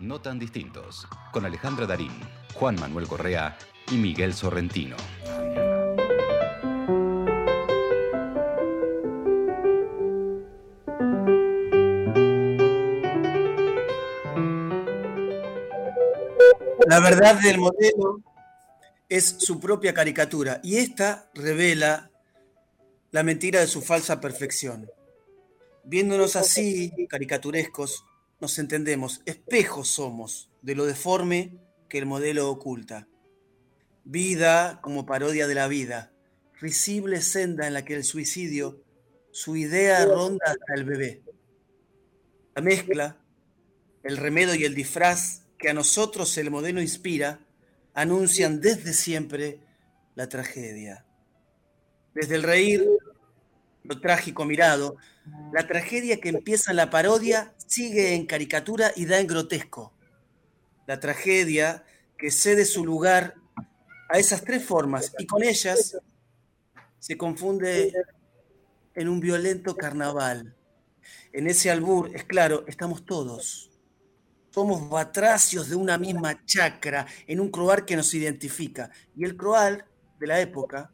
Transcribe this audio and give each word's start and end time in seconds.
No 0.00 0.20
tan 0.20 0.38
distintos, 0.38 1.08
con 1.32 1.44
Alejandra 1.44 1.84
Darín, 1.84 2.12
Juan 2.54 2.78
Manuel 2.78 3.08
Correa 3.08 3.58
y 3.90 3.96
Miguel 3.96 4.32
Sorrentino. 4.32 4.94
La 16.86 17.00
verdad 17.00 17.40
del 17.42 17.58
modelo 17.58 18.22
es 19.08 19.24
su 19.40 19.58
propia 19.58 19.92
caricatura 19.92 20.60
y 20.62 20.76
esta 20.76 21.28
revela 21.34 22.12
la 23.10 23.24
mentira 23.24 23.58
de 23.58 23.66
su 23.66 23.82
falsa 23.82 24.20
perfección. 24.20 24.88
Viéndonos 25.82 26.36
así, 26.36 26.92
caricaturescos, 27.08 28.04
nos 28.40 28.58
entendemos, 28.58 29.22
espejos 29.26 29.88
somos 29.88 30.50
de 30.62 30.74
lo 30.74 30.86
deforme 30.86 31.58
que 31.88 31.98
el 31.98 32.06
modelo 32.06 32.50
oculta. 32.50 33.08
Vida 34.04 34.80
como 34.82 35.06
parodia 35.06 35.46
de 35.46 35.54
la 35.54 35.68
vida, 35.68 36.12
risible 36.60 37.20
senda 37.20 37.66
en 37.66 37.74
la 37.74 37.84
que 37.84 37.94
el 37.94 38.04
suicidio, 38.04 38.82
su 39.30 39.56
idea 39.56 40.04
ronda 40.04 40.44
hasta 40.46 40.74
el 40.74 40.84
bebé. 40.84 41.22
La 42.54 42.62
mezcla, 42.62 43.20
el 44.02 44.16
remedio 44.16 44.54
y 44.54 44.64
el 44.64 44.74
disfraz 44.74 45.42
que 45.58 45.68
a 45.68 45.74
nosotros 45.74 46.36
el 46.38 46.50
modelo 46.50 46.80
inspira, 46.80 47.40
anuncian 47.94 48.60
desde 48.60 48.92
siempre 48.92 49.60
la 50.14 50.28
tragedia. 50.28 51.04
Desde 52.14 52.36
el 52.36 52.42
reír, 52.42 52.86
lo 53.88 54.00
trágico 54.00 54.44
mirado, 54.44 54.96
la 55.52 55.66
tragedia 55.66 56.20
que 56.20 56.28
empieza 56.28 56.70
en 56.70 56.76
la 56.76 56.90
parodia 56.90 57.54
sigue 57.56 58.14
en 58.14 58.26
caricatura 58.26 58.92
y 58.94 59.06
da 59.06 59.18
en 59.18 59.26
grotesco. 59.26 59.94
La 60.86 61.00
tragedia 61.00 61.84
que 62.18 62.30
cede 62.30 62.66
su 62.66 62.84
lugar 62.84 63.34
a 64.10 64.18
esas 64.18 64.42
tres 64.42 64.64
formas 64.64 65.12
y 65.18 65.26
con 65.26 65.42
ellas 65.42 65.98
se 66.98 67.16
confunde 67.16 67.92
en 68.94 69.08
un 69.08 69.20
violento 69.20 69.74
carnaval. 69.74 70.54
En 71.32 71.46
ese 71.46 71.70
albur, 71.70 72.10
es 72.14 72.24
claro, 72.24 72.64
estamos 72.66 73.06
todos. 73.06 73.70
Somos 74.50 74.88
batracios 74.90 75.70
de 75.70 75.76
una 75.76 75.96
misma 75.96 76.44
chacra 76.44 77.06
en 77.26 77.40
un 77.40 77.50
croar 77.50 77.86
que 77.86 77.96
nos 77.96 78.12
identifica. 78.12 78.90
Y 79.16 79.24
el 79.24 79.36
croal 79.36 79.86
de 80.18 80.26
la 80.26 80.40
época 80.40 80.90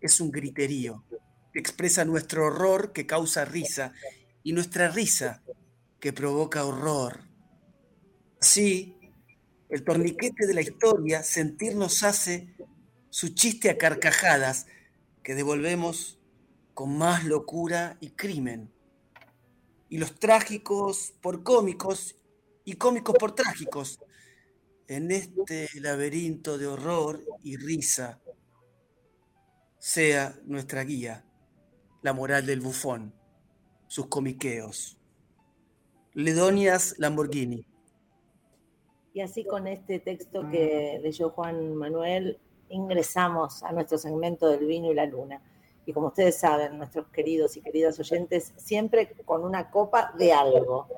es 0.00 0.20
un 0.20 0.30
griterío 0.30 1.04
expresa 1.60 2.04
nuestro 2.04 2.46
horror 2.46 2.92
que 2.92 3.06
causa 3.06 3.44
risa 3.44 3.92
y 4.42 4.52
nuestra 4.52 4.88
risa 4.88 5.42
que 6.00 6.12
provoca 6.12 6.64
horror. 6.64 7.20
Así, 8.40 8.96
el 9.68 9.84
torniquete 9.84 10.46
de 10.46 10.54
la 10.54 10.60
historia, 10.60 11.22
sentir 11.22 11.74
nos 11.74 12.02
hace 12.02 12.54
su 13.10 13.30
chiste 13.30 13.70
a 13.70 13.78
carcajadas 13.78 14.66
que 15.22 15.34
devolvemos 15.34 16.18
con 16.74 16.96
más 16.96 17.24
locura 17.24 17.98
y 18.00 18.10
crimen. 18.10 18.72
Y 19.88 19.98
los 19.98 20.18
trágicos 20.18 21.14
por 21.20 21.42
cómicos 21.42 22.16
y 22.64 22.74
cómicos 22.74 23.16
por 23.18 23.34
trágicos 23.34 24.00
en 24.86 25.10
este 25.10 25.68
laberinto 25.80 26.56
de 26.56 26.66
horror 26.66 27.24
y 27.42 27.56
risa 27.56 28.20
sea 29.78 30.38
nuestra 30.44 30.82
guía, 30.84 31.24
la 32.08 32.14
moral 32.14 32.46
del 32.46 32.62
bufón, 32.62 33.12
sus 33.86 34.06
comiqueos. 34.06 34.96
Ledonias 36.14 36.94
Lamborghini. 36.96 37.66
Y 39.12 39.20
así 39.20 39.44
con 39.44 39.66
este 39.66 40.00
texto 40.00 40.48
que 40.50 41.00
leyó 41.02 41.28
Juan 41.28 41.74
Manuel, 41.74 42.38
ingresamos 42.70 43.62
a 43.62 43.72
nuestro 43.72 43.98
segmento 43.98 44.48
del 44.48 44.64
vino 44.64 44.90
y 44.90 44.94
la 44.94 45.04
luna. 45.04 45.42
Y 45.84 45.92
como 45.92 46.06
ustedes 46.06 46.38
saben, 46.38 46.78
nuestros 46.78 47.08
queridos 47.08 47.58
y 47.58 47.60
queridas 47.60 48.00
oyentes, 48.00 48.54
siempre 48.56 49.14
con 49.26 49.44
una 49.44 49.70
copa 49.70 50.14
de 50.16 50.32
algo. 50.32 50.88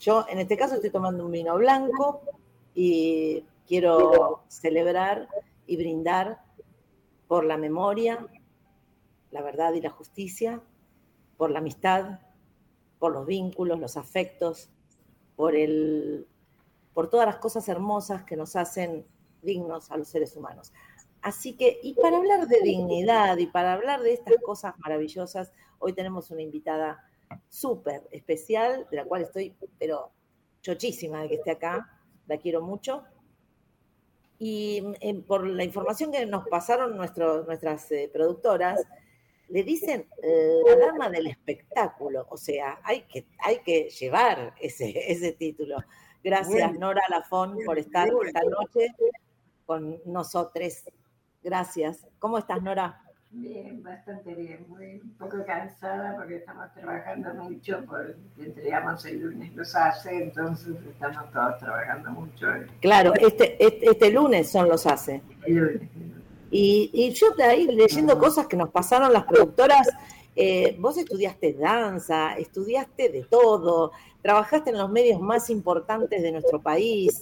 Yo 0.00 0.26
en 0.28 0.40
este 0.40 0.56
caso 0.56 0.74
estoy 0.74 0.90
tomando 0.90 1.26
un 1.26 1.30
vino 1.30 1.54
blanco 1.54 2.22
y 2.74 3.44
quiero 3.68 4.42
celebrar 4.48 5.28
y 5.64 5.76
brindar 5.76 6.40
por 7.28 7.44
la 7.44 7.56
memoria, 7.56 8.26
la 9.36 9.42
verdad 9.42 9.74
y 9.74 9.82
la 9.82 9.90
justicia, 9.90 10.62
por 11.36 11.50
la 11.50 11.58
amistad, 11.58 12.20
por 12.98 13.12
los 13.12 13.26
vínculos, 13.26 13.78
los 13.78 13.98
afectos, 13.98 14.70
por, 15.36 15.54
el, 15.54 16.26
por 16.94 17.10
todas 17.10 17.26
las 17.26 17.36
cosas 17.36 17.68
hermosas 17.68 18.24
que 18.24 18.34
nos 18.34 18.56
hacen 18.56 19.06
dignos 19.42 19.90
a 19.90 19.98
los 19.98 20.08
seres 20.08 20.34
humanos. 20.36 20.72
Así 21.20 21.54
que, 21.54 21.80
y 21.82 21.92
para 21.92 22.16
hablar 22.16 22.48
de 22.48 22.62
dignidad 22.62 23.36
y 23.36 23.46
para 23.46 23.74
hablar 23.74 24.00
de 24.00 24.14
estas 24.14 24.36
cosas 24.42 24.72
maravillosas, 24.78 25.52
hoy 25.80 25.92
tenemos 25.92 26.30
una 26.30 26.40
invitada 26.40 27.04
súper 27.50 28.08
especial, 28.12 28.86
de 28.90 28.96
la 28.96 29.04
cual 29.04 29.22
estoy, 29.22 29.54
pero 29.78 30.12
chochísima 30.62 31.20
de 31.20 31.28
que 31.28 31.34
esté 31.34 31.50
acá, 31.50 31.90
la 32.26 32.38
quiero 32.38 32.62
mucho. 32.62 33.04
Y 34.38 34.82
eh, 35.00 35.22
por 35.26 35.46
la 35.46 35.64
información 35.64 36.10
que 36.10 36.24
nos 36.24 36.48
pasaron 36.48 36.96
nuestras 36.96 37.92
eh, 37.92 38.10
productoras, 38.10 38.82
le 39.48 39.62
dicen 39.62 40.06
la 40.66 40.76
dama 40.76 41.08
del 41.08 41.28
espectáculo, 41.28 42.26
o 42.30 42.36
sea, 42.36 42.80
hay 42.82 43.02
que, 43.02 43.26
hay 43.38 43.60
que 43.60 43.88
llevar 43.90 44.54
ese, 44.60 44.92
ese 45.12 45.32
título. 45.32 45.76
Gracias 46.22 46.72
Nora 46.78 47.02
Lafón 47.08 47.58
por 47.64 47.78
estar 47.78 48.08
esta 48.24 48.42
noche 48.42 48.88
con 49.64 50.00
nosotros. 50.04 50.84
Gracias. 51.42 52.06
¿Cómo 52.18 52.38
estás 52.38 52.60
Nora? 52.62 53.00
Bien, 53.30 53.82
bastante 53.82 54.34
bien, 54.34 54.64
muy 54.68 55.00
un 55.00 55.10
poco 55.18 55.44
cansada 55.44 56.16
porque 56.16 56.36
estamos 56.36 56.72
trabajando 56.72 57.34
mucho, 57.34 57.84
porque 57.86 58.14
entregamos 58.38 59.04
el 59.04 59.20
lunes 59.20 59.54
los 59.54 59.74
hace, 59.74 60.22
entonces 60.22 60.74
estamos 60.88 61.30
todos 61.32 61.58
trabajando 61.58 62.10
mucho. 62.12 62.46
Claro, 62.80 63.12
este, 63.14 63.62
este, 63.64 63.90
este 63.90 64.10
lunes 64.10 64.48
son 64.48 64.68
los 64.68 64.86
hace. 64.86 65.22
El 65.44 65.54
lunes. 65.54 66.15
Y, 66.50 67.12
yo 67.12 67.30
de 67.32 67.44
ahí 67.44 67.66
leyendo 67.66 68.18
cosas 68.18 68.46
que 68.46 68.56
nos 68.56 68.70
pasaron 68.70 69.12
las 69.12 69.24
productoras, 69.24 69.88
eh, 70.34 70.76
vos 70.78 70.96
estudiaste 70.96 71.54
danza, 71.54 72.34
estudiaste 72.36 73.08
de 73.08 73.24
todo, 73.24 73.92
trabajaste 74.22 74.70
en 74.70 74.78
los 74.78 74.90
medios 74.90 75.20
más 75.20 75.50
importantes 75.50 76.22
de 76.22 76.32
nuestro 76.32 76.60
país. 76.62 77.20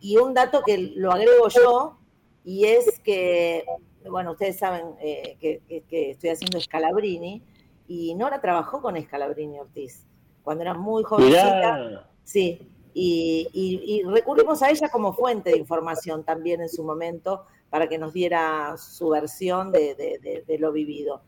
Y 0.00 0.18
un 0.18 0.34
dato 0.34 0.62
que 0.64 0.78
lo 0.78 1.12
agrego 1.12 1.48
yo, 1.48 1.98
y 2.44 2.64
es 2.64 3.00
que, 3.00 3.64
bueno, 4.08 4.32
ustedes 4.32 4.58
saben 4.58 4.94
eh, 5.00 5.36
que, 5.40 6.10
estoy 6.10 6.30
haciendo 6.30 6.60
Scalabrini, 6.60 7.42
y 7.88 8.14
Nora 8.14 8.40
trabajó 8.40 8.82
con 8.82 9.00
Scalabrini 9.00 9.60
Ortiz 9.60 10.04
cuando 10.42 10.62
era 10.62 10.74
muy 10.74 11.02
jovencita. 11.04 12.08
Sí, 12.24 12.68
y, 12.92 13.48
y, 13.52 14.02
recurrimos 14.04 14.62
a 14.62 14.70
ella 14.70 14.88
como 14.88 15.12
fuente 15.12 15.50
de 15.50 15.58
información 15.58 16.24
también 16.24 16.60
en 16.62 16.68
su 16.68 16.82
momento 16.82 17.44
para 17.70 17.88
que 17.88 17.98
nos 17.98 18.12
diera 18.12 18.76
su 18.76 19.08
versión 19.10 19.72
de, 19.72 20.44
lo 20.58 20.72
vivido. 20.72 21.22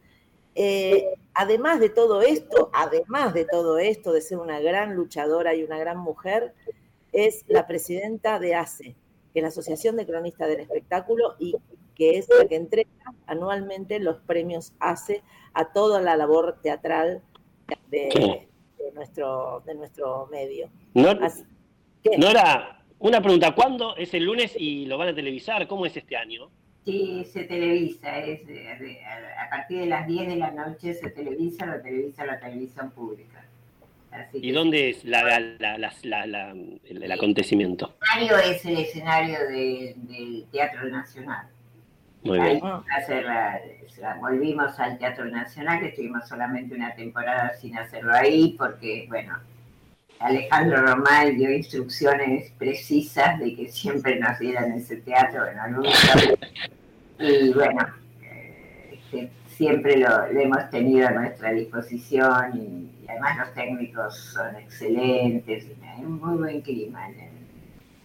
Eh, 0.54 1.15
además 1.34 1.78
de 1.81 1.88
todo 1.88 2.22
esto, 2.22 2.71
además 2.72 3.34
de 3.34 3.44
todo 3.44 3.78
esto, 3.78 4.12
de 4.12 4.21
ser 4.21 4.38
una 4.38 4.60
gran 4.60 4.94
luchadora 4.94 5.54
y 5.54 5.62
una 5.62 5.78
gran 5.78 5.99
mujer, 5.99 6.54
es 7.12 7.44
la 7.49 7.66
presidenta 7.66 8.38
de 8.38 8.54
ACE, 8.54 8.97
que 9.32 9.41
es 9.41 9.43
la 9.43 9.49
Asociación 9.49 9.97
de 9.97 10.06
Cronistas 10.06 10.49
del 10.49 10.60
Espectáculo 10.60 11.37
y 11.38 11.56
que 11.94 12.19
es 12.19 12.28
la 12.28 12.47
que 12.47 12.56
entrega 12.56 12.88
anualmente 13.26 13.99
los 13.99 14.19
premios 14.20 14.72
ACE 14.78 15.22
a 15.53 15.72
toda 15.72 16.00
la 16.00 16.16
labor 16.16 16.59
teatral 16.62 17.22
de, 17.88 18.49
nuestro, 18.94 19.62
de 19.66 19.75
nuestro 19.75 20.26
medio. 20.28 20.70
Nora, 20.94 22.78
una 23.00 23.21
pregunta, 23.21 23.55
¿cuándo 23.55 23.97
es 23.97 24.12
el 24.15 24.25
lunes 24.25 24.55
y 24.59 24.87
lo 24.87 24.99
van 24.99 25.09
a 25.09 25.15
televisar? 25.15 25.67
¿Cómo 25.67 25.87
es 25.87 25.97
este 25.97 26.17
año? 26.17 26.50
Sí, 26.85 27.25
se 27.31 27.45
televisa, 27.45 28.19
es 28.19 28.41
a 29.39 29.50
partir 29.50 29.81
de 29.81 29.87
las 29.87 30.06
10 30.06 30.29
de 30.29 30.37
la 30.37 30.50
noche 30.53 30.95
se 30.95 31.11
televisa, 31.11 31.67
lo 31.67 31.81
televisa 31.83 32.25
la 32.25 32.41
televisión 32.41 32.91
pública. 32.91 33.45
¿Y 34.33 34.53
dónde 34.53 34.91
es 34.91 35.05
la, 35.05 35.37
el, 35.37 37.12
acontecimiento? 37.12 37.95
El 38.17 38.23
escenario 38.23 38.53
es 38.53 38.65
el 38.65 38.79
escenario 38.79 39.39
del 39.49 40.47
Teatro 40.50 40.89
Nacional. 40.89 41.47
Muy 42.23 42.41
bien. 42.41 42.61
volvimos 44.21 44.79
al 44.81 44.99
Teatro 44.99 45.27
Nacional, 45.27 45.81
que 45.81 45.89
estuvimos 45.89 46.27
solamente 46.27 46.75
una 46.75 46.95
temporada 46.95 47.55
sin 47.55 47.77
hacerlo 47.77 48.12
ahí, 48.15 48.55
porque, 48.59 49.06
bueno, 49.09 49.39
Alejandro 50.20 50.82
Román 50.82 51.37
dio 51.37 51.50
instrucciones 51.53 52.50
precisas 52.59 53.38
de 53.38 53.55
que 53.55 53.69
siempre 53.69 54.19
nos 54.19 54.38
dieran 54.38 54.73
ese 54.73 54.97
teatro, 54.97 55.43
bueno, 55.43 55.82
Y 57.20 57.53
bueno, 57.53 57.81
eh, 58.23 59.29
siempre 59.49 59.97
lo, 59.97 60.26
hemos 60.26 60.70
tenido 60.70 61.09
a 61.09 61.11
nuestra 61.11 61.53
disposición 61.53 62.56
y, 62.56 62.91
además 63.09 63.38
los 63.38 63.55
técnicos 63.55 64.17
son 64.35 64.55
excelentes, 64.56 65.67
hay 65.82 66.05
un 66.05 66.21
muy 66.21 66.37
buen 66.37 66.61
clima 66.61 67.09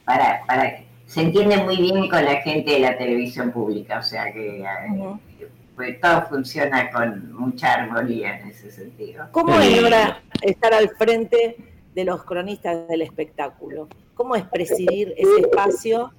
para, 0.06 0.42
para 0.46 0.80
se 1.06 1.22
entiende 1.22 1.58
muy 1.58 1.78
bien 1.78 2.10
con 2.10 2.24
la 2.24 2.38
gente 2.42 2.72
de 2.72 2.80
la 2.80 2.98
televisión 2.98 3.52
pública, 3.52 4.00
o 4.00 4.04
sea 4.04 4.32
que 4.32 4.62
eh, 4.62 5.46
pues 5.76 6.00
todo 6.00 6.26
funciona 6.28 6.90
con 6.90 7.34
mucha 7.34 7.74
armonía 7.74 8.40
en 8.40 8.48
ese 8.48 8.72
sentido. 8.72 9.28
¿Cómo 9.32 9.60
es 9.60 9.84
ahora 9.84 10.22
estar 10.42 10.74
al 10.74 10.90
frente 10.90 11.56
de 11.94 12.06
los 12.06 12.24
cronistas 12.24 12.88
del 12.88 13.02
espectáculo? 13.02 13.88
¿Cómo 14.14 14.36
es 14.36 14.44
presidir 14.46 15.14
ese 15.18 15.42
espacio 15.42 16.12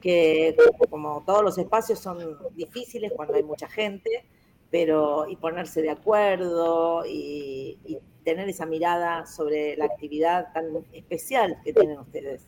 que, 0.00 0.56
como 0.90 1.22
todos 1.24 1.42
los 1.42 1.58
espacios, 1.58 1.98
son 1.98 2.38
difíciles 2.54 3.12
cuando 3.14 3.34
hay 3.34 3.42
mucha 3.42 3.68
gente, 3.68 4.24
pero 4.70 5.28
y 5.28 5.36
ponerse 5.36 5.82
de 5.82 5.90
acuerdo 5.90 7.04
y, 7.06 7.78
tener 8.24 8.48
esa 8.48 8.66
mirada 8.66 9.26
sobre 9.26 9.76
la 9.76 9.86
actividad 9.86 10.52
tan 10.52 10.66
especial 10.92 11.56
que 11.64 11.72
tienen 11.72 11.98
ustedes? 11.98 12.46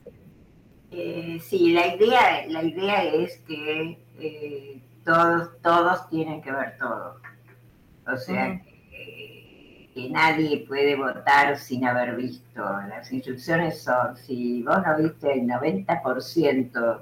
Eh, 0.91 1.37
sí, 1.41 1.73
la 1.73 1.93
idea, 1.93 2.47
la 2.47 2.63
idea 2.63 3.03
es 3.03 3.39
que 3.39 3.99
eh, 4.17 4.81
todos, 5.03 5.49
todos 5.61 6.09
tienen 6.09 6.41
que 6.41 6.53
ver 6.53 6.77
todo. 6.77 7.19
O 8.07 8.15
sea, 8.15 8.61
que, 9.95 10.09
nadie 10.09 10.65
puede 10.67 10.95
votar 10.95 11.57
sin 11.57 11.85
haber 11.85 12.15
visto. 12.15 12.61
Las 12.89 13.11
instrucciones 13.11 13.81
son, 13.81 14.15
si 14.17 14.61
vos 14.61 14.77
no 14.85 14.97
viste 14.97 15.33
el 15.33 15.47
90% 15.47 16.99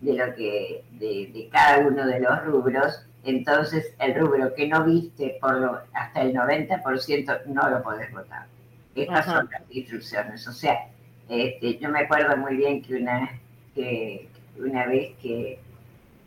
de 0.00 0.12
lo 0.12 0.34
que, 0.34 0.84
de, 0.92 1.48
cada 1.50 1.78
uno 1.78 2.06
de 2.06 2.20
los 2.20 2.44
rubros, 2.44 3.06
entonces 3.24 3.94
el 3.98 4.14
rubro 4.14 4.54
que 4.54 4.68
no 4.68 4.84
viste 4.84 5.38
por 5.40 5.58
lo, 5.58 5.80
hasta 5.94 6.20
el 6.22 6.34
90% 6.34 7.46
no 7.46 7.70
lo 7.70 7.82
podés 7.82 8.12
votar. 8.12 8.46
Estas 8.94 9.24
son 9.24 9.48
las 9.50 9.62
instrucciones. 9.70 10.46
O 10.46 10.52
sea, 10.52 10.88
este, 11.28 11.78
yo 11.78 11.88
me 11.88 12.00
acuerdo 12.00 12.36
muy 12.36 12.56
bien 12.56 12.82
que 12.82 12.96
una, 12.96 13.40
que 13.74 14.28
una 14.58 14.86
vez 14.86 15.14
que 15.20 15.58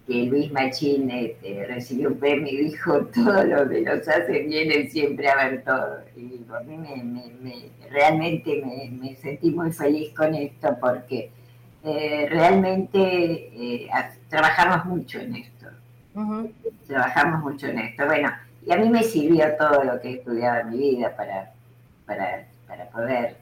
que 0.08 0.24
Luis 0.24 0.52
Machín 0.54 1.12
este, 1.12 1.66
recibió 1.68 2.08
un 2.10 2.18
premio 2.18 2.54
y 2.54 2.58
dijo, 2.70 3.06
todo 3.14 3.44
lo 3.44 3.70
que 3.70 3.82
los 3.82 4.08
hace 4.08 4.40
vienen 4.44 4.90
siempre 4.90 5.28
a 5.30 5.36
ver 5.36 5.64
todo. 5.64 6.00
Y 6.16 6.42
a 6.50 6.60
mí 6.62 6.78
me, 6.78 7.70
realmente 7.90 8.64
me, 8.92 9.16
sentí 9.18 9.52
muy 9.52 9.72
feliz 9.72 10.14
con 10.16 10.34
esto 10.34 10.78
porque 10.80 11.30
eh, 11.84 12.28
realmente 12.30 12.98
eh, 12.98 13.90
trabajamos 14.30 14.86
mucho 14.86 15.20
en 15.20 15.36
esto. 15.36 15.68
Trabajamos 16.88 17.44
mucho 17.44 17.68
en 17.68 17.80
esto. 17.80 18.06
Bueno, 18.06 18.32
y 18.66 18.72
a 18.72 18.78
mí 18.78 18.90
me 18.90 19.04
sirvió 19.04 19.46
todo 19.58 19.84
lo 19.84 20.00
que 20.00 20.10
he 20.10 20.14
estudiado 20.14 20.62
en 20.62 20.70
mi 20.70 20.78
vida 20.78 21.16
para, 21.16 21.52
para, 22.06 22.48
para 22.66 22.90
poder 22.90 23.38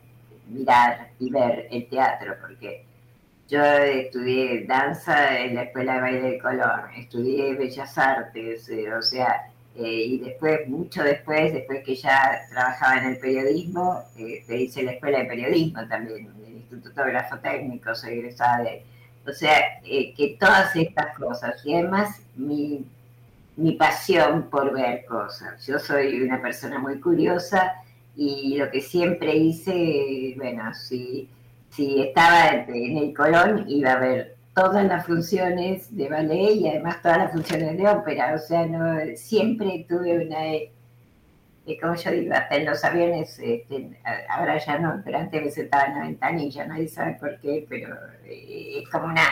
mirar 0.50 1.10
y 1.20 1.30
ver 1.30 1.68
el 1.72 1.88
teatro, 1.88 2.36
porque 2.42 2.86
yo 3.47 3.63
estudié 3.63 4.65
danza 4.65 5.39
en 5.39 5.56
la 5.56 5.63
Escuela 5.63 5.95
de 5.95 6.01
Baile 6.01 6.21
de 6.21 6.39
Colón, 6.39 6.81
estudié 6.97 7.53
Bellas 7.56 7.97
Artes, 7.97 8.69
eh, 8.69 8.94
o 8.94 9.01
sea, 9.01 9.51
eh, 9.77 10.06
y 10.06 10.19
después, 10.19 10.68
mucho 10.69 11.03
después, 11.03 11.51
después 11.51 11.83
que 11.83 11.95
ya 11.95 12.42
trabajaba 12.50 12.97
en 13.00 13.09
el 13.12 13.18
periodismo, 13.18 14.03
eh, 14.18 14.44
hice 14.47 14.83
la 14.83 14.94
Escuela 14.94 15.19
de 15.19 15.25
Periodismo 15.25 15.86
también, 15.88 16.33
el 16.47 16.53
Instituto 16.56 17.03
Grafo 17.03 17.38
Técnico, 17.39 17.94
soy 17.94 18.19
egresada 18.19 18.63
de... 18.63 18.83
O 19.27 19.33
sea, 19.33 19.59
eh, 19.83 20.13
que 20.15 20.38
todas 20.39 20.75
estas 20.75 21.18
cosas, 21.18 21.65
y 21.65 21.74
además 21.74 22.21
mi, 22.36 22.86
mi 23.57 23.74
pasión 23.74 24.50
por 24.50 24.71
ver 24.74 25.03
cosas. 25.06 25.65
Yo 25.65 25.80
soy 25.80 26.21
una 26.21 26.42
persona 26.42 26.80
muy 26.80 27.00
curiosa 27.01 27.74
y 28.15 28.57
lo 28.57 28.69
que 28.71 28.81
siempre 28.81 29.36
hice, 29.36 30.36
bueno, 30.38 30.74
sí 30.74 31.27
si 31.75 32.01
estaba 32.01 32.66
en 32.68 32.98
el 32.98 33.13
Colón 33.13 33.66
iba 33.68 33.94
a 33.94 34.00
ver 34.00 34.36
todas 34.56 34.86
las 34.86 35.06
funciones 35.06 35.95
de 35.95 36.07
ballet 36.07 36.56
y 36.56 36.69
además 36.69 37.01
todas 37.01 37.18
las 37.18 37.31
funciones 37.31 37.77
de 37.77 37.88
ópera. 37.88 38.33
O 38.33 38.39
sea, 38.39 38.66
no, 38.66 38.98
siempre 39.16 39.86
tuve 39.88 40.25
una, 40.25 40.54
eh, 40.54 40.72
como 41.81 41.95
yo 41.95 42.12
digo, 42.12 42.33
hasta 42.33 42.56
en 42.56 42.66
los 42.66 42.83
aviones, 42.83 43.38
este, 43.39 44.00
ahora 44.30 44.57
ya 44.57 44.80
no, 44.80 45.01
pero 45.04 45.18
antes 45.18 45.44
me 45.44 45.51
sentaba 45.51 45.86
en 45.86 45.94
la 45.95 46.06
ventanilla, 46.06 46.66
nadie 46.66 46.88
sabe 46.88 47.18
por 47.19 47.38
qué, 47.39 47.66
pero 47.68 47.94
eh, 48.25 48.81
es 48.81 48.89
como 48.89 49.07
una, 49.07 49.28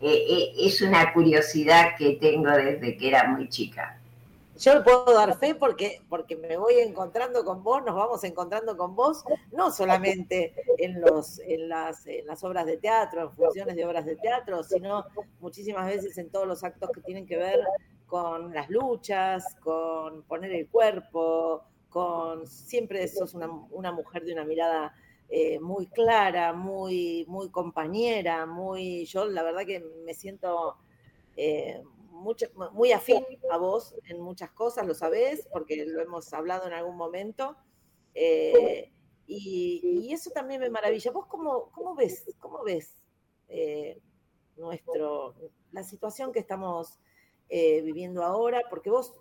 eh, 0.00 0.52
es 0.56 0.80
una 0.82 1.12
curiosidad 1.12 1.96
que 1.98 2.18
tengo 2.20 2.50
desde 2.50 2.96
que 2.96 3.08
era 3.08 3.24
muy 3.26 3.48
chica. 3.48 3.98
Yo 4.64 4.74
le 4.74 4.80
puedo 4.80 5.12
dar 5.12 5.38
fe 5.38 5.54
porque, 5.54 6.00
porque 6.08 6.36
me 6.36 6.56
voy 6.56 6.76
encontrando 6.78 7.44
con 7.44 7.62
vos, 7.62 7.84
nos 7.84 7.94
vamos 7.94 8.24
encontrando 8.24 8.78
con 8.78 8.96
vos, 8.96 9.22
no 9.52 9.70
solamente 9.70 10.54
en, 10.78 11.02
los, 11.02 11.38
en, 11.40 11.68
las, 11.68 12.06
en 12.06 12.26
las 12.26 12.42
obras 12.44 12.64
de 12.64 12.78
teatro, 12.78 13.24
en 13.24 13.32
funciones 13.32 13.76
de 13.76 13.84
obras 13.84 14.06
de 14.06 14.16
teatro, 14.16 14.62
sino 14.62 15.04
muchísimas 15.40 15.86
veces 15.86 16.16
en 16.16 16.30
todos 16.30 16.46
los 16.46 16.64
actos 16.64 16.90
que 16.94 17.02
tienen 17.02 17.26
que 17.26 17.36
ver 17.36 17.60
con 18.06 18.54
las 18.54 18.70
luchas, 18.70 19.44
con 19.60 20.22
poner 20.22 20.50
el 20.52 20.66
cuerpo, 20.68 21.64
con 21.90 22.46
siempre 22.46 23.06
sos 23.08 23.34
una, 23.34 23.50
una 23.70 23.92
mujer 23.92 24.24
de 24.24 24.32
una 24.32 24.46
mirada 24.46 24.94
eh, 25.28 25.60
muy 25.60 25.88
clara, 25.88 26.54
muy, 26.54 27.26
muy 27.28 27.50
compañera, 27.50 28.46
muy. 28.46 29.04
Yo 29.04 29.26
la 29.26 29.42
verdad 29.42 29.66
que 29.66 29.84
me 30.06 30.14
siento 30.14 30.78
eh, 31.36 31.82
muy 32.72 32.92
afín 32.92 33.24
a 33.50 33.56
vos 33.58 33.94
en 34.08 34.20
muchas 34.20 34.50
cosas, 34.50 34.86
lo 34.86 34.94
sabés, 34.94 35.46
porque 35.52 35.84
lo 35.86 36.00
hemos 36.00 36.32
hablado 36.32 36.66
en 36.66 36.72
algún 36.72 36.96
momento. 36.96 37.56
Eh, 38.14 38.92
y, 39.26 40.12
eso 40.12 40.30
también 40.30 40.60
me 40.60 40.70
maravilla. 40.70 41.10
¿Vos 41.10 41.26
cómo, 41.26 41.70
cómo 41.72 41.94
ves, 41.94 42.24
cómo 42.38 42.62
ves 42.62 42.96
eh, 43.48 44.00
nuestro, 44.56 45.34
la 45.72 45.82
situación 45.82 46.32
que 46.32 46.38
estamos 46.38 46.98
eh, 47.48 47.82
viviendo 47.82 48.22
ahora? 48.22 48.62
Porque 48.70 48.90
vos 48.90 49.14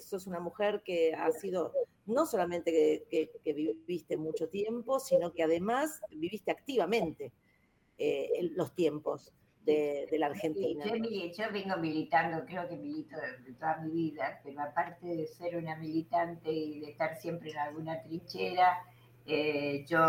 sos 0.00 0.26
una 0.26 0.40
mujer 0.40 0.82
que 0.84 1.14
ha 1.14 1.30
sido, 1.32 1.72
no 2.06 2.26
solamente 2.26 3.06
que, 3.10 3.30
que, 3.42 3.52
viviste 3.52 4.16
mucho 4.16 4.48
tiempo, 4.48 5.00
sino 5.00 5.32
que 5.32 5.42
además 5.42 6.00
viviste 6.10 6.50
activamente 6.50 7.32
los 8.54 8.74
tiempos 8.74 9.32
de, 9.64 10.08
la 10.18 10.26
Argentina. 10.26 10.84
Yo, 10.84 11.52
vengo 11.52 11.76
militando, 11.76 12.44
creo 12.44 12.68
que 12.68 12.76
milito 12.76 13.16
de, 13.16 13.52
toda 13.52 13.76
mi 13.78 13.90
vida, 13.90 14.40
pero 14.42 14.60
aparte 14.60 15.06
de 15.06 15.26
ser 15.26 15.56
una 15.56 15.76
militante 15.76 16.50
y 16.50 16.80
de 16.80 16.90
estar 16.90 17.16
siempre 17.16 17.50
en 17.50 17.58
alguna 17.58 18.02
trinchera, 18.02 18.82
eh, 19.26 19.84
yo 19.86 20.00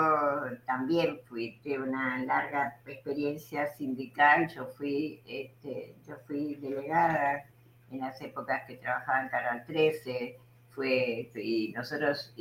también 0.65 1.19
fui, 1.27 1.59
tuve 1.61 1.79
una 1.79 2.23
larga 2.23 2.79
experiencia 2.85 3.67
sindical, 3.67 4.47
yo 4.47 4.67
fui, 4.67 5.21
este, 5.27 5.95
yo 6.07 6.15
fui 6.25 6.55
delegada 6.55 7.45
en 7.91 7.99
las 7.99 8.19
épocas 8.21 8.63
que 8.65 8.77
trabajaba 8.77 9.23
en 9.23 9.29
Canal 9.29 9.65
13, 9.65 10.37
fue, 10.69 11.29
y 11.35 11.73
nosotros 11.75 12.33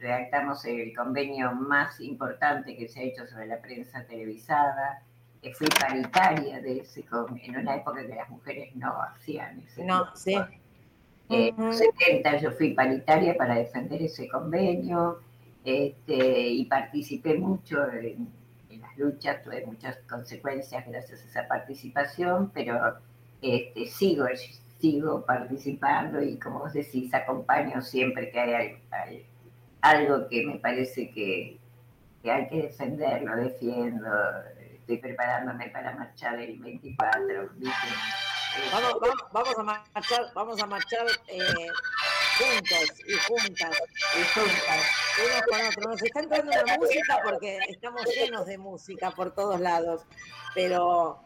redactamos 0.00 0.64
el 0.64 0.94
convenio 0.96 1.52
más 1.52 2.00
importante 2.00 2.76
que 2.76 2.88
se 2.88 3.00
ha 3.00 3.02
hecho 3.02 3.26
sobre 3.26 3.46
la 3.46 3.60
prensa 3.60 4.06
televisada, 4.06 5.02
fui 5.52 5.68
paritaria 5.68 6.60
de 6.60 6.80
ese 6.80 7.04
en 7.42 7.56
una 7.56 7.76
época 7.76 8.06
que 8.06 8.14
las 8.14 8.28
mujeres 8.30 8.74
no 8.76 8.94
hacían 9.02 9.60
ese 9.60 9.84
No, 9.84 10.14
sí. 10.14 10.36
En 11.28 11.56
los 11.56 11.78
70 11.78 12.38
yo 12.38 12.50
fui 12.52 12.74
paritaria 12.74 13.36
para 13.36 13.56
defender 13.56 14.02
ese 14.02 14.28
convenio 14.28 15.20
este, 15.64 16.48
y 16.48 16.64
participé 16.66 17.34
mucho 17.38 17.90
en, 17.90 18.28
las 18.80 18.98
luchas, 18.98 19.42
tuve 19.42 19.64
muchas 19.64 19.96
consecuencias 20.08 20.84
gracias 20.86 21.22
a 21.22 21.26
esa 21.26 21.48
participación, 21.48 22.50
pero 22.52 22.98
este, 23.40 23.86
sigo, 23.86 24.26
sigo 24.78 25.24
participando 25.24 26.22
y 26.22 26.36
como 26.36 26.60
vos 26.60 26.74
decís, 26.74 27.12
acompaño 27.14 27.80
siempre 27.80 28.30
que 28.30 28.40
hay, 28.40 28.76
algo 29.80 30.28
que 30.28 30.46
me 30.46 30.56
parece 30.56 31.10
que, 31.10 31.58
que 32.22 32.30
hay 32.30 32.48
que 32.48 32.62
defender, 32.62 33.22
lo 33.22 33.36
defiendo, 33.36 34.08
estoy 34.84 34.98
preparándome 34.98 35.70
para 35.70 35.94
marchar 35.96 36.38
el 36.38 36.58
24, 36.58 37.48
Vamos, 38.70 38.94
vamos, 39.32 39.58
a 39.58 39.62
marchar, 39.64 40.26
vamos 40.32 40.62
a 40.62 40.66
marchar 40.66 41.06
eh, 41.26 41.40
juntos 42.38 42.92
y 43.08 43.14
juntas, 43.14 43.76
y 44.14 44.38
juntas, 44.38 44.80
unos 45.24 45.42
con 45.48 45.66
otros. 45.66 45.86
Nos 45.86 46.02
está 46.02 46.20
entrando 46.20 46.52
la 46.52 46.76
música 46.76 47.18
porque 47.24 47.58
estamos 47.68 48.04
llenos 48.14 48.46
de 48.46 48.58
música 48.58 49.10
por 49.10 49.34
todos 49.34 49.58
lados, 49.58 50.02
pero 50.54 51.18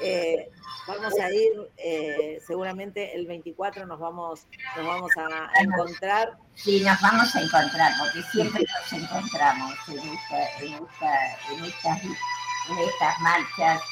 eh, 0.00 0.50
vamos 0.88 1.14
a 1.20 1.30
ir, 1.30 1.52
eh, 1.76 2.40
seguramente 2.44 3.14
el 3.14 3.26
24 3.26 3.86
nos 3.86 4.00
vamos, 4.00 4.46
nos 4.76 4.86
vamos 4.86 5.10
a 5.18 5.62
encontrar. 5.62 6.36
Sí, 6.54 6.82
nos 6.82 7.00
vamos 7.00 7.36
a 7.36 7.42
encontrar, 7.42 7.92
porque 8.00 8.22
siempre 8.32 8.64
nos 8.64 8.92
encontramos 8.92 9.74
en, 9.88 9.98
esta, 9.98 10.58
en, 10.58 10.72
esta, 10.72 11.52
en 11.52 11.64
estas 11.64 12.02
en 12.70 12.78
estas 12.78 13.20
marchas 13.20 13.82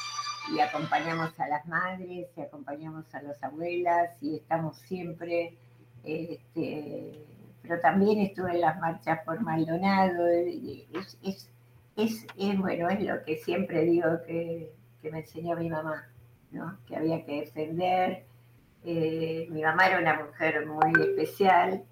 y 0.52 0.60
acompañamos 0.60 1.38
a 1.38 1.48
las 1.48 1.66
madres 1.66 2.28
y 2.36 2.40
acompañamos 2.40 3.12
a 3.14 3.22
las 3.22 3.42
abuelas 3.42 4.10
y 4.20 4.36
estamos 4.36 4.78
siempre, 4.78 5.56
este, 6.04 7.24
pero 7.62 7.80
también 7.80 8.20
estuve 8.20 8.52
en 8.52 8.60
las 8.62 8.78
marchas 8.80 9.20
por 9.24 9.40
Maldonado, 9.40 10.26
es, 10.28 11.18
es, 11.22 11.50
es, 11.96 12.26
bueno, 12.58 12.88
es 12.88 13.00
lo 13.00 13.22
que 13.24 13.36
siempre 13.36 13.84
digo 13.84 14.08
que, 14.26 14.72
que 15.02 15.10
me 15.10 15.20
enseñó 15.20 15.56
mi 15.56 15.68
mamá, 15.68 16.08
¿no? 16.50 16.78
que 16.86 16.96
había 16.96 17.24
que 17.24 17.40
defender. 17.40 18.24
Eh, 18.82 19.46
mi 19.50 19.62
mamá 19.62 19.88
era 19.88 19.98
una 19.98 20.24
mujer 20.24 20.66
muy 20.66 20.92
especial, 21.02 21.84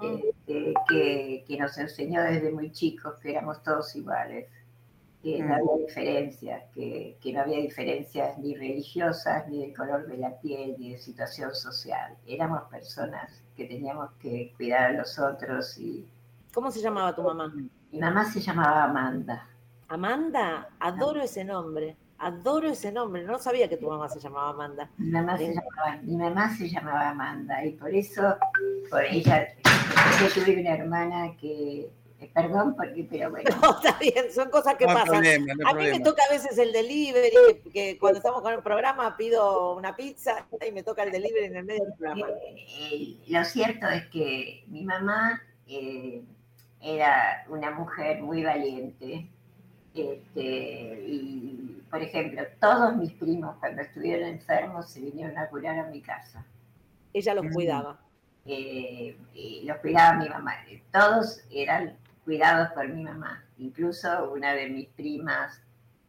este, 0.00 0.74
que, 0.88 1.44
que, 1.46 1.56
nos 1.56 1.78
enseñó 1.78 2.22
desde 2.22 2.50
muy 2.50 2.72
chicos 2.72 3.14
que 3.20 3.30
éramos 3.30 3.62
todos 3.62 3.94
iguales, 3.94 4.48
que 5.24 5.42
no 5.42 5.54
había 5.54 5.86
diferencias, 5.86 6.62
que, 6.74 7.16
que, 7.22 7.32
no 7.32 7.40
había 7.40 7.58
diferencias 7.58 8.38
ni 8.38 8.54
religiosas, 8.54 9.48
ni 9.48 9.66
de 9.66 9.72
color 9.72 10.06
de 10.06 10.18
la 10.18 10.38
piel, 10.38 10.76
ni 10.78 10.92
de 10.92 10.98
situación 10.98 11.54
social. 11.54 12.14
Éramos 12.26 12.64
personas 12.64 13.42
que 13.56 13.64
teníamos 13.64 14.10
que 14.20 14.52
cuidar 14.54 14.90
a 14.90 14.92
los 14.92 15.18
otros 15.18 15.78
y... 15.78 16.06
¿Cómo 16.52 16.70
se 16.70 16.80
llamaba 16.80 17.14
tu 17.14 17.22
mamá? 17.22 17.50
Mi 17.90 17.98
mamá 17.98 18.30
se 18.30 18.40
llamaba 18.40 18.84
Amanda. 18.84 19.48
Amanda, 19.88 20.68
adoro 20.78 21.22
ese 21.22 21.42
nombre, 21.42 21.96
adoro 22.18 22.68
ese 22.68 22.92
nombre, 22.92 23.24
no 23.24 23.38
sabía 23.38 23.66
que 23.66 23.78
tu 23.78 23.88
mamá 23.88 24.10
se 24.10 24.20
llamaba 24.20 24.50
Amanda. 24.50 24.90
Mi 24.98 25.10
mamá, 25.10 25.38
se 25.38 25.54
llamaba, 25.54 26.02
mi 26.02 26.16
mamá 26.16 26.54
se 26.54 26.68
llamaba 26.68 27.08
Amanda 27.08 27.64
y 27.64 27.72
por 27.72 27.94
eso, 27.94 28.36
por 28.90 29.02
ella, 29.04 29.48
yo 30.20 30.28
tuve 30.34 30.60
una 30.60 30.74
hermana 30.74 31.34
que 31.40 31.88
Perdón, 32.32 32.74
porque, 32.76 33.06
pero 33.10 33.30
bueno. 33.30 33.50
No, 33.62 33.76
está 33.76 33.98
bien, 33.98 34.32
son 34.32 34.50
cosas 34.50 34.76
que 34.76 34.86
pasan. 34.86 35.24
a 35.66 35.74
mí 35.74 35.84
me 35.90 36.00
toca 36.00 36.22
a 36.28 36.32
veces 36.32 36.56
el 36.58 36.72
delivery, 36.72 37.60
que 37.72 37.98
cuando 37.98 38.18
estamos 38.18 38.42
con 38.42 38.52
el 38.52 38.62
programa 38.62 39.16
pido 39.16 39.76
una 39.76 39.94
pizza 39.94 40.46
y 40.66 40.72
me 40.72 40.82
toca 40.82 41.02
el 41.02 41.12
delivery 41.12 41.46
en 41.46 41.56
el 41.56 41.64
medio 41.64 41.84
del 41.84 41.94
programa. 41.94 42.28
Eh, 42.28 42.66
eh, 42.80 43.16
lo 43.28 43.44
cierto 43.44 43.88
es 43.88 44.06
que 44.06 44.64
mi 44.68 44.84
mamá 44.84 45.42
era 46.80 47.44
una 47.48 47.70
mujer 47.70 48.22
muy 48.22 48.42
valiente. 48.42 49.28
Este, 49.94 51.04
y, 51.06 51.82
por 51.88 52.02
ejemplo, 52.02 52.42
todos 52.60 52.96
mis 52.96 53.12
primos 53.12 53.56
cuando 53.60 53.82
estuvieron 53.82 54.28
enfermos 54.28 54.90
se 54.90 55.00
vinieron 55.00 55.38
a 55.38 55.48
curar 55.48 55.78
a 55.78 55.84
mi 55.88 56.00
casa. 56.00 56.44
Ella 57.12 57.34
los 57.34 57.44
mm. 57.44 57.54
Cuidaba. 58.44 59.64
los 59.64 59.76
cuidaba 59.78 60.18
mi 60.18 60.28
mamá. 60.28 60.54
Todos 60.92 61.40
eran 61.50 61.96
cuidados 62.24 62.70
por 62.72 62.88
mi 62.88 63.02
mamá. 63.02 63.44
Incluso 63.58 64.32
una 64.32 64.54
de 64.54 64.68
mis 64.68 64.88
primas, 64.88 65.60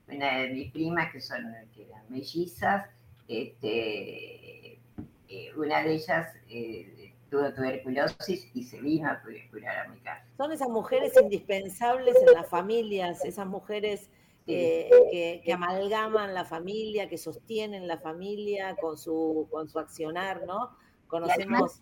una 0.07 0.39
de 0.39 0.49
mis 0.49 0.71
primas 0.71 1.11
que 1.11 1.21
son 1.21 1.43
que 1.73 1.83
eran 1.83 2.03
mellizas, 2.09 2.87
este, 3.27 4.79
eh, 5.27 5.51
una 5.57 5.83
de 5.83 5.93
ellas 5.93 6.27
eh, 6.49 7.13
tuvo 7.29 7.51
tuberculosis 7.53 8.49
y 8.53 8.63
se 8.63 8.79
vino 8.81 9.09
a 9.09 9.21
curar 9.51 9.85
a 9.85 9.89
mi 9.89 9.99
casa. 9.99 10.25
Son 10.37 10.51
esas 10.51 10.69
mujeres 10.69 11.13
indispensables 11.21 12.15
en 12.27 12.33
las 12.33 12.47
familias, 12.47 13.23
esas 13.25 13.47
mujeres 13.47 14.09
eh, 14.47 14.89
que, 15.11 15.41
que, 15.43 15.53
amalgaman 15.53 16.33
la 16.35 16.45
familia, 16.45 17.09
que 17.09 17.17
sostienen 17.17 17.87
la 17.87 17.97
familia 17.97 18.75
con 18.75 18.95
su, 18.97 19.47
con 19.49 19.67
su 19.67 19.79
accionar, 19.79 20.45
¿no? 20.45 20.77
Conocemos 21.07 21.81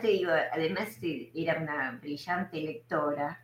te 0.00 0.08
digo, 0.08 0.30
además 0.52 0.98
era 1.34 1.60
una 1.60 1.98
brillante 2.00 2.60
lectora, 2.60 3.40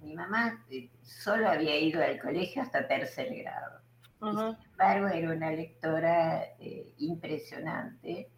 mi 0.00 0.14
mamá 0.14 0.64
eh, 0.70 0.90
solo 1.02 1.48
había 1.48 1.78
ido 1.78 2.02
al 2.02 2.18
colegio 2.18 2.62
hasta 2.62 2.86
tercer 2.86 3.34
grado. 3.34 3.80
Sin 4.20 4.70
embargo, 4.72 5.08
era 5.08 5.32
una 5.32 5.50
lectora 5.50 6.44
eh, 6.58 6.92
impresionante, 6.98 8.28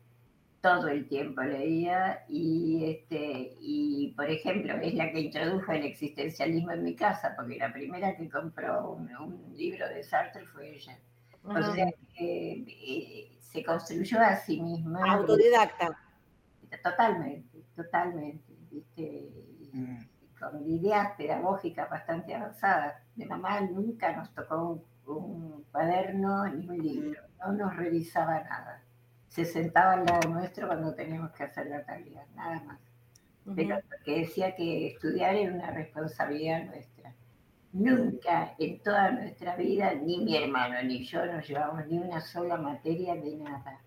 todo 0.61 0.87
el 0.89 1.09
tiempo 1.09 1.43
leía 1.43 2.25
y, 2.29 2.85
este, 2.85 3.57
y, 3.61 4.15
por 4.17 4.31
ejemplo, 4.31 4.75
es 4.81 4.95
la 4.95 5.11
que 5.11 5.21
introdujo 5.21 5.73
el 5.73 5.85
existencialismo 5.85 6.71
en 6.71 6.85
mi 6.85 6.95
casa, 6.95 7.35
porque 7.37 7.57
la 7.57 7.73
primera 7.73 8.17
que 8.17 8.31
compró 8.31 8.93
un, 8.93 9.11
libro 9.57 9.89
de 9.89 10.05
Sartre 10.05 10.47
fue 10.47 10.77
ella. 10.77 10.97
O 11.45 11.73
sea, 11.75 11.91
eh, 12.19 13.39
se 13.41 13.65
construyó 13.65 14.21
a 14.21 14.37
sí 14.37 14.61
misma. 14.61 15.13
Autodidacta. 15.13 15.97
Totalmente, 16.83 17.65
totalmente. 17.77 18.53
Mm. 19.73 19.97
Con 20.39 20.69
ideas 20.69 21.13
pedagógicas 21.17 21.89
bastante 21.89 22.35
avanzadas. 22.35 22.95
De 23.15 23.27
mamá 23.27 23.61
nunca 23.61 24.17
nos 24.17 24.33
tocó 24.35 24.83
un, 25.07 25.65
cuaderno 25.71 26.47
ni 26.49 26.69
un 26.69 26.79
libro, 26.79 27.23
no 27.39 27.53
nos 27.53 27.77
revisaba 27.77 28.43
nada. 28.43 28.83
Se 29.29 29.45
sentaba 29.45 29.95
al 29.95 30.05
lado 30.05 30.29
nuestro 30.29 30.67
cuando 30.67 30.95
teníamos 30.95 31.33
que 31.33 31.45
hacer 31.45 31.67
la 31.67 31.85
tarea, 31.85 32.27
nada 32.35 32.63
más. 32.65 32.79
Pero 33.57 33.81
porque 33.89 34.21
decía 34.21 34.55
que 34.55 34.89
estudiar 34.89 35.35
era 35.35 35.53
una 35.53 35.71
responsabilidad 35.71 36.65
nuestra. 36.67 36.92
Nunca 37.73 38.55
en 38.59 38.81
toda 38.81 39.11
nuestra 39.13 39.57
vida, 39.57 39.95
ni 39.95 40.19
mi 40.19 40.37
hermano 40.37 40.83
ni 40.83 41.05
yo 41.05 41.25
nos 41.25 41.49
llevamos 41.49 41.87
ni 41.87 41.99
una 41.99 42.21
sola 42.21 42.57
materia 42.57 43.15
de 43.15 43.37
nada. 43.37 43.81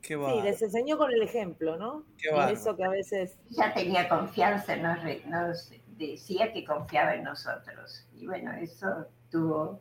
Qué 0.00 0.14
sí, 0.14 0.42
les 0.42 0.62
enseñó 0.62 0.96
con 0.96 1.10
el 1.10 1.22
ejemplo, 1.22 1.76
¿no? 1.76 2.04
Qué 2.16 2.30
eso 2.52 2.76
que 2.76 2.84
a 2.84 2.88
veces... 2.88 3.36
Ya 3.50 3.74
tenía 3.74 4.08
confianza, 4.08 4.76
nos, 4.76 4.98
nos, 5.26 5.72
decía 5.96 6.52
que 6.52 6.64
confiaba 6.64 7.14
en 7.16 7.24
nosotros. 7.24 8.06
Y 8.16 8.26
bueno, 8.26 8.52
eso 8.52 9.06
tuvo, 9.30 9.80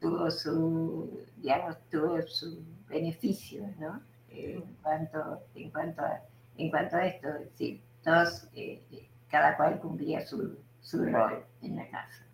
tuvo 0.00 0.30
su, 0.30 1.22
digamos, 1.36 1.76
tuvo 1.90 2.22
su 2.22 2.64
beneficio, 2.88 3.68
¿no? 3.78 4.00
en, 4.30 4.62
cuanto, 4.82 5.42
en, 5.54 5.70
cuanto 5.70 6.02
a, 6.02 6.20
en 6.56 6.70
cuanto 6.70 6.96
a 6.96 7.06
esto, 7.06 7.28
sí, 7.54 7.82
todos, 8.02 8.48
eh, 8.54 8.82
cada 9.28 9.56
cual 9.56 9.78
cumplía 9.80 10.24
su, 10.26 10.58
su 10.80 11.04
rol 11.04 11.44
en 11.62 11.76
la 11.76 11.88
casa. 11.88 12.24